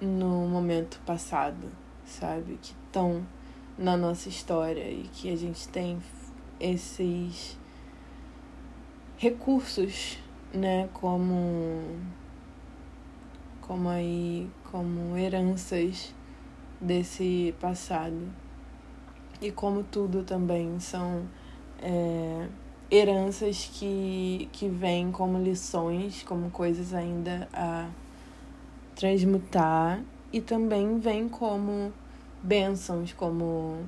no 0.00 0.46
momento 0.46 1.00
passado, 1.06 1.70
sabe? 2.04 2.58
Que 2.60 2.74
estão 2.86 3.26
na 3.78 3.96
nossa 3.96 4.28
história 4.28 4.90
e 4.90 5.08
que 5.12 5.32
a 5.32 5.36
gente 5.36 5.68
tem 5.68 5.98
esses 6.60 7.58
recursos, 9.16 10.18
né, 10.52 10.88
como 10.92 11.82
como 13.60 13.88
aí 13.88 14.48
como 14.70 15.16
heranças 15.16 16.14
desse 16.80 17.54
passado. 17.60 18.30
E 19.40 19.50
como 19.50 19.82
tudo 19.82 20.22
também 20.22 20.78
são 20.80 21.24
é, 21.82 22.48
heranças 22.90 23.70
que, 23.74 24.48
que 24.52 24.68
vêm 24.68 25.10
como 25.10 25.38
lições, 25.38 26.22
como 26.22 26.50
coisas 26.50 26.94
ainda 26.94 27.48
a 27.52 27.88
transmutar, 28.94 30.02
e 30.32 30.40
também 30.40 30.98
vêm 30.98 31.28
como 31.28 31.92
bênçãos, 32.42 33.12
como 33.12 33.80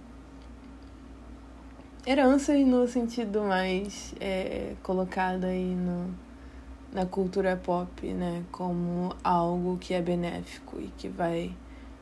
heranças 2.06 2.66
no 2.66 2.86
sentido 2.86 3.42
mais 3.42 4.14
é, 4.20 4.74
colocado 4.82 5.44
aí 5.44 5.74
no, 5.74 6.14
na 6.92 7.06
cultura 7.06 7.56
pop, 7.56 8.06
né? 8.12 8.44
Como 8.50 9.14
algo 9.22 9.76
que 9.78 9.94
é 9.94 10.02
benéfico 10.02 10.80
e 10.80 10.88
que 10.96 11.08
vai 11.08 11.54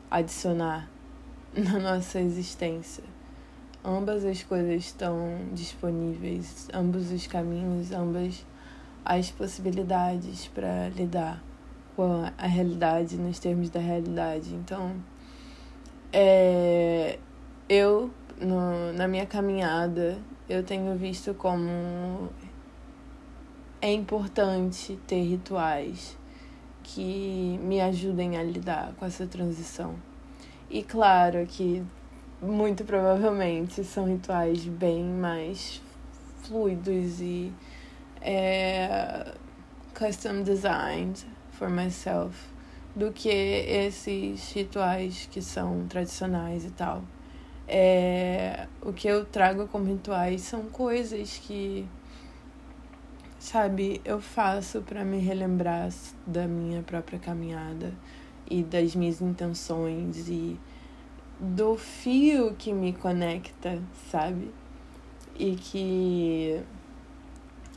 adicionar 0.09 0.89
na 1.55 1.79
nossa 1.79 2.19
existência. 2.19 3.03
Ambas 3.83 4.25
as 4.25 4.43
coisas 4.43 4.85
estão 4.85 5.17
disponíveis, 5.53 6.67
ambos 6.73 7.11
os 7.11 7.25
caminhos, 7.27 7.91
ambas 7.91 8.45
as 9.05 9.31
possibilidades 9.31 10.47
para 10.47 10.89
lidar 10.89 11.41
com 11.95 12.29
a 12.37 12.47
realidade 12.47 13.17
nos 13.17 13.39
termos 13.39 13.69
da 13.69 13.79
realidade. 13.79 14.53
Então, 14.53 14.95
é, 16.11 17.17
eu, 17.69 18.11
no, 18.39 18.91
na 18.93 19.07
minha 19.07 19.25
caminhada, 19.25 20.17
eu 20.49 20.63
tenho 20.63 20.95
visto 20.95 21.33
como 21.33 22.29
é 23.81 23.91
importante 23.91 24.97
ter 25.07 25.21
rituais 25.23 26.17
que 26.83 27.59
me 27.61 27.81
ajudem 27.81 28.37
a 28.37 28.43
lidar 28.43 28.93
com 28.97 29.05
essa 29.05 29.27
transição. 29.27 29.95
E 30.69 30.83
claro 30.83 31.45
que 31.45 31.83
muito 32.41 32.83
provavelmente 32.83 33.83
são 33.83 34.05
rituais 34.05 34.63
bem 34.65 35.03
mais 35.03 35.81
fluidos 36.43 37.19
e 37.19 37.51
é, 38.21 39.33
custom 39.93 40.43
designed 40.43 41.25
for 41.51 41.69
myself 41.69 42.35
do 42.95 43.11
que 43.11 43.29
esses 43.29 44.51
rituais 44.53 45.27
que 45.31 45.41
são 45.41 45.85
tradicionais 45.87 46.65
e 46.65 46.71
tal. 46.71 47.03
É, 47.67 48.65
o 48.81 48.93
que 48.93 49.07
eu 49.07 49.25
trago 49.25 49.67
como 49.67 49.85
rituais 49.85 50.41
são 50.41 50.63
coisas 50.63 51.37
que, 51.37 51.85
sabe, 53.39 54.01
eu 54.03 54.19
faço 54.19 54.81
para 54.81 55.03
me 55.05 55.19
relembrar 55.19 55.89
da 56.25 56.47
minha 56.47 56.81
própria 56.83 57.19
caminhada 57.19 57.93
e 58.49 58.63
das 58.63 58.95
minhas 58.95 59.21
intenções 59.21 60.27
e 60.27 60.59
do 61.39 61.77
fio 61.77 62.55
que 62.55 62.73
me 62.73 62.93
conecta, 62.93 63.81
sabe? 64.09 64.51
E 65.37 65.55
que, 65.55 66.61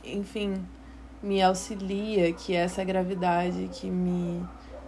enfim, 0.03 0.65
me 1.21 1.41
auxilia, 1.41 2.33
que 2.33 2.55
é 2.55 2.61
essa 2.61 2.83
gravidade 2.83 3.69
que 3.71 3.89
me, 3.89 4.43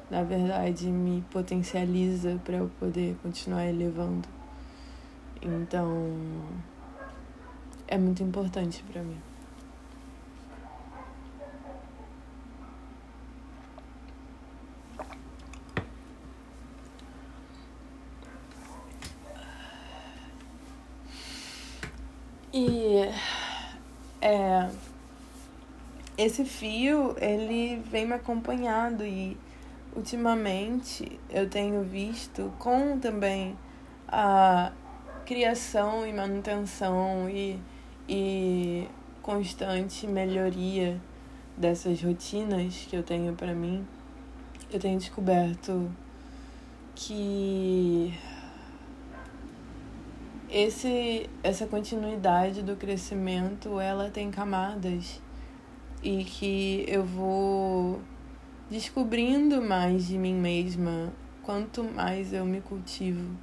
na 0.09 0.23
verdade, 0.23 0.88
me 0.88 1.23
potencializa 1.29 2.41
para 2.43 2.57
eu 2.57 2.71
poder 2.79 3.15
continuar 3.21 3.67
elevando. 3.67 4.27
Então, 5.41 6.15
é 7.88 7.97
muito 7.97 8.23
importante 8.23 8.83
para 8.91 9.03
mim. 9.03 9.33
E 22.54 23.10
é, 24.22 24.70
esse 26.16 26.46
fio, 26.46 27.16
ele 27.20 27.82
vem 27.89 28.06
me 28.06 28.13
acompanhando 28.13 29.04
e 29.04 29.36
ultimamente 29.96 31.20
eu 31.32 31.50
tenho 31.50 31.84
visto 31.84 32.54
com 32.60 33.00
também 33.00 33.58
a 34.08 34.72
criação 35.26 36.06
e 36.06 36.13
manutenção 36.13 37.28
e, 37.28 37.60
e 38.08 38.88
constante 39.24 40.06
melhoria 40.06 41.02
dessas 41.58 42.04
rotinas 42.04 42.86
que 42.88 42.96
eu 42.96 43.02
tenho 43.02 43.34
para 43.34 43.56
mim, 43.56 43.84
eu 44.72 44.80
tenho 44.80 45.00
descoberto 45.00 45.92
que 46.94 48.13
esse 50.54 51.28
essa 51.42 51.66
continuidade 51.66 52.62
do 52.62 52.76
crescimento, 52.76 53.80
ela 53.80 54.12
tem 54.12 54.30
camadas 54.30 55.20
e 56.04 56.24
que 56.24 56.86
eu 56.88 57.04
vou 57.04 58.00
descobrindo 58.70 59.63
mais 59.63 60.06
de 60.08 60.18
mim 60.18 60.36
mesma 60.36 61.12
quanto 61.42 61.84
mais 61.84 62.32
eu 62.32 62.46
me 62.46 62.62
cultivo 62.62 63.36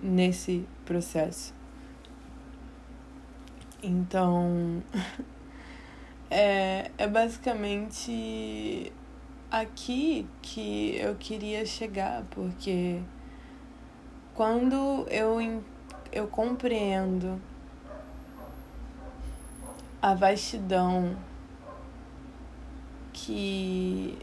nesse 0.00 0.64
processo. 0.84 1.52
Então, 3.82 4.82
é, 6.30 6.92
é 6.96 7.08
basicamente 7.08 8.92
aqui 9.50 10.28
que 10.40 10.96
eu 10.96 11.16
queria 11.16 11.66
chegar, 11.66 12.24
porque 12.30 13.00
quando 14.32 15.06
eu 15.08 15.40
eu 16.16 16.26
compreendo 16.26 17.38
a 20.00 20.14
vastidão 20.14 21.14
que 23.12 24.18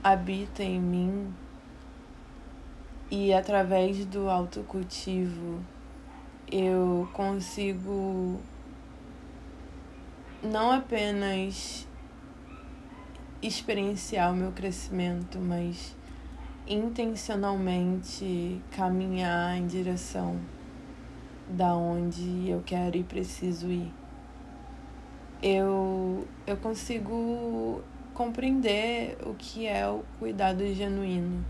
habita 0.00 0.62
em 0.62 0.80
mim 0.80 1.34
e 3.10 3.34
através 3.34 4.06
do 4.06 4.30
autocultivo 4.30 5.60
eu 6.52 7.08
consigo 7.12 8.38
não 10.40 10.70
apenas 10.70 11.84
experienciar 13.42 14.32
o 14.32 14.36
meu 14.36 14.52
crescimento, 14.52 15.40
mas 15.40 15.96
intencionalmente 16.64 18.62
caminhar 18.70 19.56
em 19.56 19.66
direção 19.66 20.38
da 21.48 21.74
onde 21.74 22.48
eu 22.48 22.62
quero 22.64 22.96
e 22.96 23.02
preciso 23.02 23.68
ir. 23.68 23.92
Eu, 25.42 26.26
eu 26.46 26.56
consigo 26.56 27.82
compreender 28.12 29.16
o 29.24 29.34
que 29.34 29.66
é 29.66 29.88
o 29.88 30.02
cuidado 30.18 30.64
genuíno. 30.74 31.44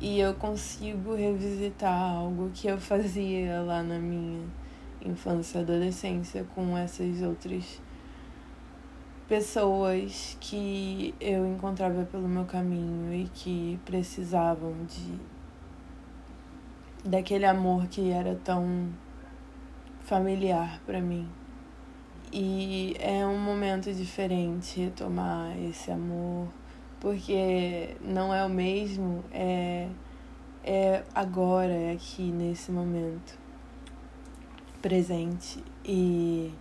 E 0.00 0.20
eu 0.20 0.34
consigo 0.34 1.14
revisitar 1.14 2.12
algo 2.12 2.50
que 2.54 2.68
eu 2.68 2.76
fazia 2.78 3.62
lá 3.62 3.82
na 3.82 3.98
minha 3.98 4.46
infância 5.04 5.58
e 5.58 5.62
adolescência 5.62 6.44
com 6.54 6.76
essas 6.76 7.22
outras 7.22 7.80
pessoas 9.26 10.36
que 10.40 11.14
eu 11.20 11.46
encontrava 11.46 12.04
pelo 12.04 12.28
meu 12.28 12.44
caminho 12.44 13.12
e 13.12 13.28
que 13.28 13.78
precisavam 13.84 14.74
de 14.86 15.18
daquele 17.04 17.44
amor 17.44 17.86
que 17.88 18.10
era 18.10 18.34
tão 18.44 18.88
familiar 20.08 20.80
para 20.86 21.02
mim. 21.02 21.28
E 22.32 22.96
é 22.98 23.26
um 23.26 23.38
momento 23.38 23.92
diferente 23.92 24.80
retomar 24.80 25.54
esse 25.58 25.90
amor, 25.90 26.48
porque 26.98 27.94
não 28.00 28.32
é 28.32 28.42
o 28.44 28.48
mesmo, 28.48 29.22
é, 29.30 29.88
é 30.64 31.04
agora, 31.14 31.72
é 31.72 31.92
aqui, 31.92 32.22
nesse 32.22 32.72
momento 32.72 33.38
presente. 34.80 35.62
E 35.84 36.52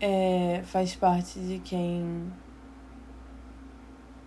é, 0.00 0.62
faz 0.64 0.94
parte 0.94 1.40
de 1.40 1.58
quem 1.58 2.32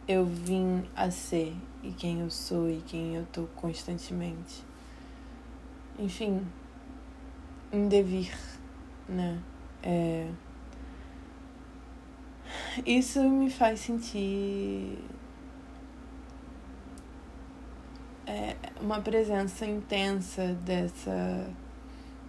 eu 0.05 0.25
vim 0.25 0.83
a 0.93 1.09
ser 1.09 1.55
e 1.81 1.91
quem 1.93 2.19
eu 2.19 2.29
sou 2.29 2.69
e 2.69 2.81
quem 2.81 3.15
eu 3.15 3.25
tô 3.31 3.43
constantemente 3.55 4.72
enfim, 5.97 6.45
em 7.71 7.87
devir, 7.87 8.35
né? 9.07 9.41
É... 9.81 10.29
Isso 12.85 13.21
me 13.29 13.49
faz 13.49 13.79
sentir 13.79 14.99
é, 18.25 18.55
uma 18.81 19.01
presença 19.01 19.65
intensa 19.65 20.53
dessa 20.65 21.49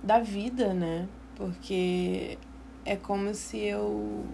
da 0.03 0.21
vida, 0.21 0.75
né? 0.75 1.09
Porque 1.35 2.39
é 2.85 2.97
como 2.97 3.35
se 3.35 3.59
eu 3.59 4.27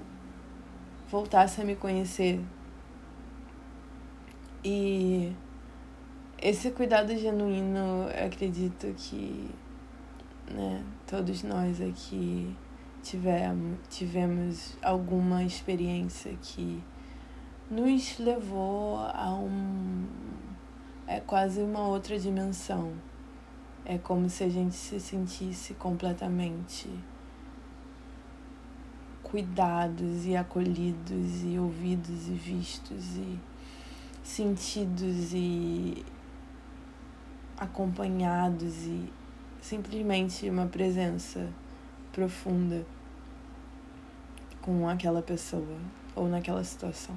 voltasse 1.09 1.61
a 1.61 1.65
me 1.65 1.77
conhecer 1.77 2.41
e 4.65 5.33
esse 6.43 6.71
cuidado 6.71 7.15
genuíno, 7.17 8.09
acredito 8.25 8.87
que 8.97 9.51
né, 10.51 10.83
todos 11.07 11.43
nós 11.43 11.81
aqui 11.83 12.57
tivemos, 13.03 13.79
tivemos 13.91 14.77
alguma 14.83 15.45
experiência 15.45 16.35
que 16.41 16.83
nos 17.71 18.19
levou 18.19 18.97
a 18.99 19.35
um. 19.35 20.07
É 21.07 21.21
quase 21.21 21.61
uma 21.61 21.87
outra 21.87 22.19
dimensão. 22.19 22.95
É 23.85 23.99
como 23.99 24.31
se 24.31 24.43
a 24.43 24.49
gente 24.49 24.75
se 24.75 24.99
sentisse 24.99 25.75
completamente 25.75 26.89
cuidados 29.23 30.27
e 30.27 30.37
acolhidos 30.37 31.45
e 31.45 31.59
ouvidos 31.59 32.29
e 32.29 32.33
vistos 32.33 33.17
e 33.17 33.39
sentidos 34.23 35.33
e 35.33 36.05
acompanhados 37.61 38.87
e 38.87 39.13
simplesmente 39.61 40.49
uma 40.49 40.67
presença 40.67 41.47
profunda 42.11 42.87
com 44.63 44.89
aquela 44.89 45.21
pessoa 45.21 45.77
ou 46.17 46.27
naquela 46.27 46.65
situação. 46.65 47.15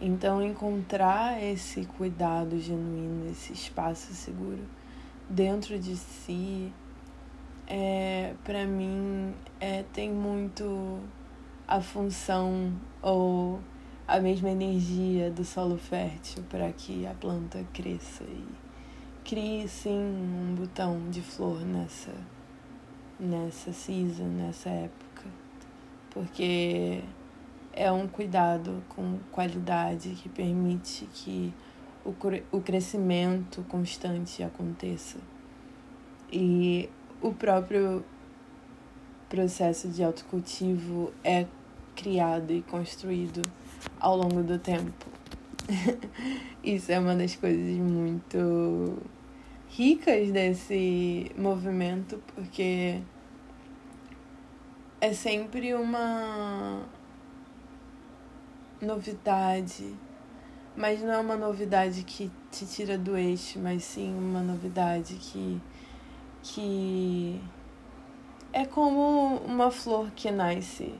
Então, 0.00 0.42
encontrar 0.42 1.42
esse 1.42 1.86
cuidado 1.86 2.58
genuíno, 2.60 3.30
esse 3.30 3.54
espaço 3.54 4.12
seguro 4.12 4.62
dentro 5.28 5.78
de 5.78 5.96
si, 5.96 6.70
é, 7.66 8.34
para 8.44 8.66
mim, 8.66 9.32
é, 9.58 9.84
tem 9.94 10.12
muito 10.12 11.00
a 11.66 11.80
função 11.80 12.72
ou 13.00 13.58
a 14.06 14.20
mesma 14.20 14.50
energia 14.50 15.30
do 15.30 15.44
solo 15.44 15.78
fértil 15.78 16.44
para 16.50 16.70
que 16.72 17.06
a 17.06 17.14
planta 17.14 17.64
cresça 17.72 18.22
e 18.22 18.65
crie 19.26 19.66
sim 19.66 19.90
um 19.90 20.54
botão 20.54 21.10
de 21.10 21.20
flor 21.20 21.60
nessa 21.62 22.12
nessa 23.18 23.72
season, 23.72 24.28
nessa 24.28 24.68
época, 24.68 25.24
porque 26.10 27.02
é 27.72 27.90
um 27.90 28.06
cuidado 28.06 28.84
com 28.90 29.18
qualidade 29.32 30.10
que 30.10 30.28
permite 30.28 31.06
que 31.06 31.52
o, 32.04 32.14
o 32.52 32.60
crescimento 32.60 33.64
constante 33.68 34.44
aconteça. 34.44 35.18
E 36.30 36.88
o 37.20 37.34
próprio 37.34 38.04
processo 39.28 39.88
de 39.88 40.04
autocultivo 40.04 41.12
é 41.24 41.46
criado 41.96 42.52
e 42.52 42.62
construído 42.62 43.42
ao 43.98 44.16
longo 44.16 44.42
do 44.44 44.56
tempo. 44.56 45.06
Isso 46.62 46.92
é 46.92 46.98
uma 46.98 47.16
das 47.16 47.34
coisas 47.34 47.76
muito 47.78 49.15
ricas 49.68 50.30
desse 50.30 51.30
movimento, 51.36 52.22
porque 52.34 53.00
é 55.00 55.12
sempre 55.12 55.74
uma 55.74 56.82
novidade, 58.80 59.94
mas 60.76 61.00
não 61.02 61.12
é 61.12 61.18
uma 61.18 61.36
novidade 61.36 62.02
que 62.04 62.30
te 62.50 62.66
tira 62.66 62.96
do 62.96 63.16
eixo, 63.16 63.58
mas 63.58 63.84
sim 63.84 64.14
uma 64.16 64.40
novidade 64.40 65.14
que 65.14 65.60
que 66.42 67.40
é 68.52 68.64
como 68.64 69.36
uma 69.44 69.70
flor 69.70 70.10
que 70.12 70.30
nasce 70.30 70.94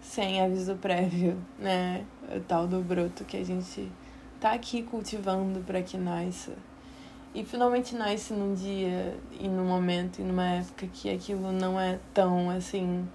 sem 0.00 0.42
aviso 0.42 0.76
prévio, 0.76 1.42
né? 1.58 2.04
O 2.34 2.40
tal 2.40 2.66
do 2.68 2.80
broto 2.82 3.24
que 3.24 3.38
a 3.38 3.44
gente 3.44 3.90
tá 4.38 4.52
aqui 4.52 4.82
cultivando 4.82 5.60
para 5.60 5.82
que 5.82 5.96
nasça. 5.96 6.52
E 7.34 7.44
finalmente 7.44 7.96
nasce 7.96 8.32
num 8.32 8.54
dia 8.54 9.18
e 9.40 9.48
num 9.48 9.66
momento 9.66 10.20
e 10.20 10.22
numa 10.22 10.46
época 10.50 10.86
que 10.86 11.10
aquilo 11.10 11.50
não 11.50 11.80
é 11.80 11.98
tão 12.14 12.48
assim. 12.48 13.08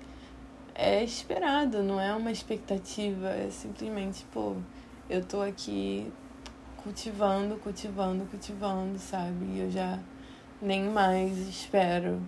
É 0.76 1.02
esperado, 1.02 1.82
não 1.82 2.02
é 2.02 2.14
uma 2.14 2.30
expectativa, 2.30 3.30
é 3.30 3.50
simplesmente, 3.50 4.26
pô, 4.32 4.56
eu 5.10 5.24
tô 5.24 5.42
aqui 5.42 6.12
cultivando, 6.84 7.56
cultivando, 7.58 8.26
cultivando, 8.26 9.00
sabe? 9.00 9.46
E 9.46 9.60
eu 9.62 9.72
já 9.72 9.98
nem 10.62 10.84
mais 10.84 11.38
espero 11.38 12.22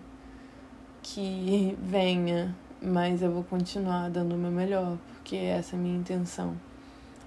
que 1.04 1.78
venha, 1.84 2.56
mas 2.82 3.22
eu 3.22 3.32
vou 3.32 3.44
continuar 3.44 4.10
dando 4.10 4.36
o 4.36 4.38
meu 4.38 4.52
melhor, 4.52 4.98
porque 5.10 5.36
essa 5.36 5.76
é 5.76 5.80
a 5.80 5.82
minha 5.82 5.98
intenção. 5.98 6.56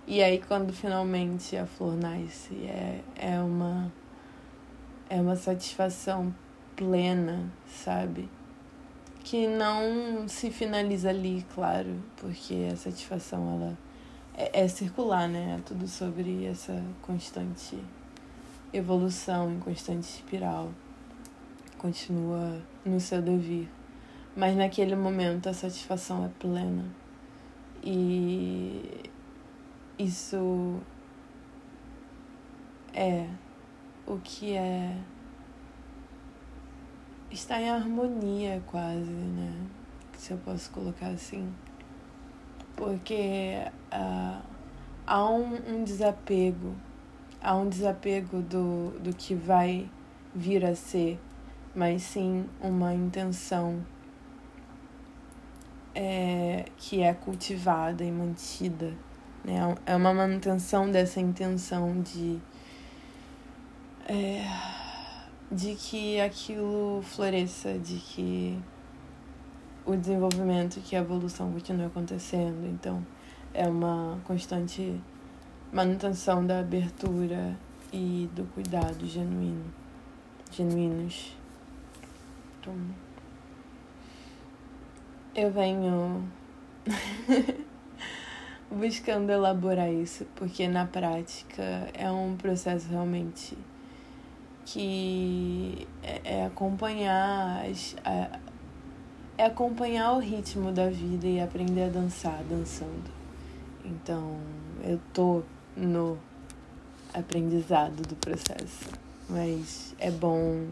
E 0.07 0.23
aí 0.23 0.43
quando 0.47 0.73
finalmente 0.73 1.55
a 1.55 1.67
flor 1.67 1.95
nasce, 1.97 2.55
é, 2.65 3.01
é 3.17 3.41
uma 3.41 3.91
é 5.09 5.21
uma 5.21 5.37
satisfação 5.37 6.35
plena, 6.77 7.51
sabe? 7.67 8.29
Que 9.23 9.47
não 9.47 10.29
se 10.29 10.51
finaliza 10.51 11.11
ali, 11.11 11.47
claro, 11.55 12.03
porque 12.17 12.69
a 12.73 12.77
satisfação 12.77 13.55
ela 13.55 13.79
é, 14.37 14.63
é 14.63 14.69
circular, 14.69 15.29
né? 15.29 15.57
É 15.59 15.63
tudo 15.63 15.87
sobre 15.87 16.45
essa 16.47 16.83
constante 17.03 17.79
evolução, 18.73 19.59
constante 19.61 20.05
espiral. 20.05 20.73
Continua 21.79 22.61
no 22.85 22.99
seu 22.99 23.23
devir. 23.23 23.69
Mas 24.37 24.57
naquele 24.57 24.97
momento 24.97 25.49
a 25.49 25.55
satisfação 25.55 26.25
é 26.25 26.31
plena. 26.41 26.85
E 27.83 29.11
isso 29.99 30.81
é 32.93 33.29
o 34.07 34.19
que 34.19 34.55
é 34.55 34.97
está 37.35 37.61
em 37.61 37.69
harmonia 37.69 38.63
quase, 38.67 39.11
né? 39.11 39.53
Se 40.17 40.33
eu 40.33 40.39
posso 40.39 40.71
colocar 40.71 41.09
assim. 41.09 41.53
Porque 42.77 43.57
uh, 43.93 44.43
há 45.07 45.29
um, 45.29 45.55
um 45.69 45.85
desapego, 45.85 46.75
há 47.43 47.55
um 47.57 47.69
desapego 47.69 48.41
do, 48.41 48.91
do 49.01 49.15
que 49.15 49.35
vai 49.35 49.91
vir 50.35 50.65
a 50.65 50.75
ser, 50.75 51.21
mas 51.75 52.03
sim 52.03 52.49
uma 52.61 52.95
intenção 52.95 53.85
é, 55.95 56.65
que 56.77 57.03
é 57.03 57.13
cultivada 57.15 58.05
e 58.05 58.11
mantida. 58.11 58.93
Né? 59.45 59.59
É 59.87 59.95
uma 59.95 60.15
manutenção 60.15 60.91
dessa 60.91 61.21
intenção 61.21 62.01
de, 62.01 62.41
é, 64.07 64.45
de 65.51 65.75
que 65.75 66.21
aquilo 66.21 67.01
floresça, 67.03 67.79
de 67.79 67.97
que 67.97 68.59
o 69.87 69.97
desenvolvimento, 69.97 70.81
que 70.81 70.97
a 70.97 71.01
evolução 71.01 71.53
continue 71.53 71.87
acontecendo. 71.87 72.67
Então, 72.67 73.05
é 73.53 73.69
uma 73.69 74.19
constante 74.25 75.01
manutenção 75.73 76.45
da 76.47 76.61
abertura 76.61 77.57
e 77.93 78.29
do 78.35 78.45
cuidado 78.55 79.07
genuíno, 79.07 79.65
genuínos. 80.51 81.37
Então, 82.61 82.75
eu 85.35 85.51
venho 85.51 86.29
buscando 88.71 89.31
elaborar 89.31 89.93
isso, 89.93 90.27
porque 90.35 90.67
na 90.67 90.87
prática 90.87 91.63
é 91.93 92.11
um 92.11 92.37
processo 92.37 92.89
realmente 92.89 93.57
que 94.65 95.87
é, 96.03 96.21
é 96.25 96.47
acompanhar 96.47 97.65
as, 97.67 97.97
é 99.37 99.45
acompanhar 99.45 100.13
o 100.13 100.19
ritmo 100.19 100.71
da 100.71 100.89
vida 100.89 101.27
e 101.27 101.41
aprender 101.41 101.85
a 101.85 101.89
dançar 101.89 102.43
dançando. 102.45 103.11
Então, 103.85 104.39
eu 104.83 105.01
tô 105.13 105.43
no 105.77 106.19
aprendizado 107.13 108.03
do 108.03 108.15
processo, 108.17 108.91
mas 109.29 109.95
é 109.99 110.11
bom 110.11 110.69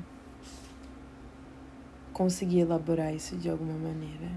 conseguir 2.13 2.61
elaborar 2.61 3.15
isso 3.15 3.37
de 3.37 3.51
alguma 3.51 3.75
maneira. 3.75 4.31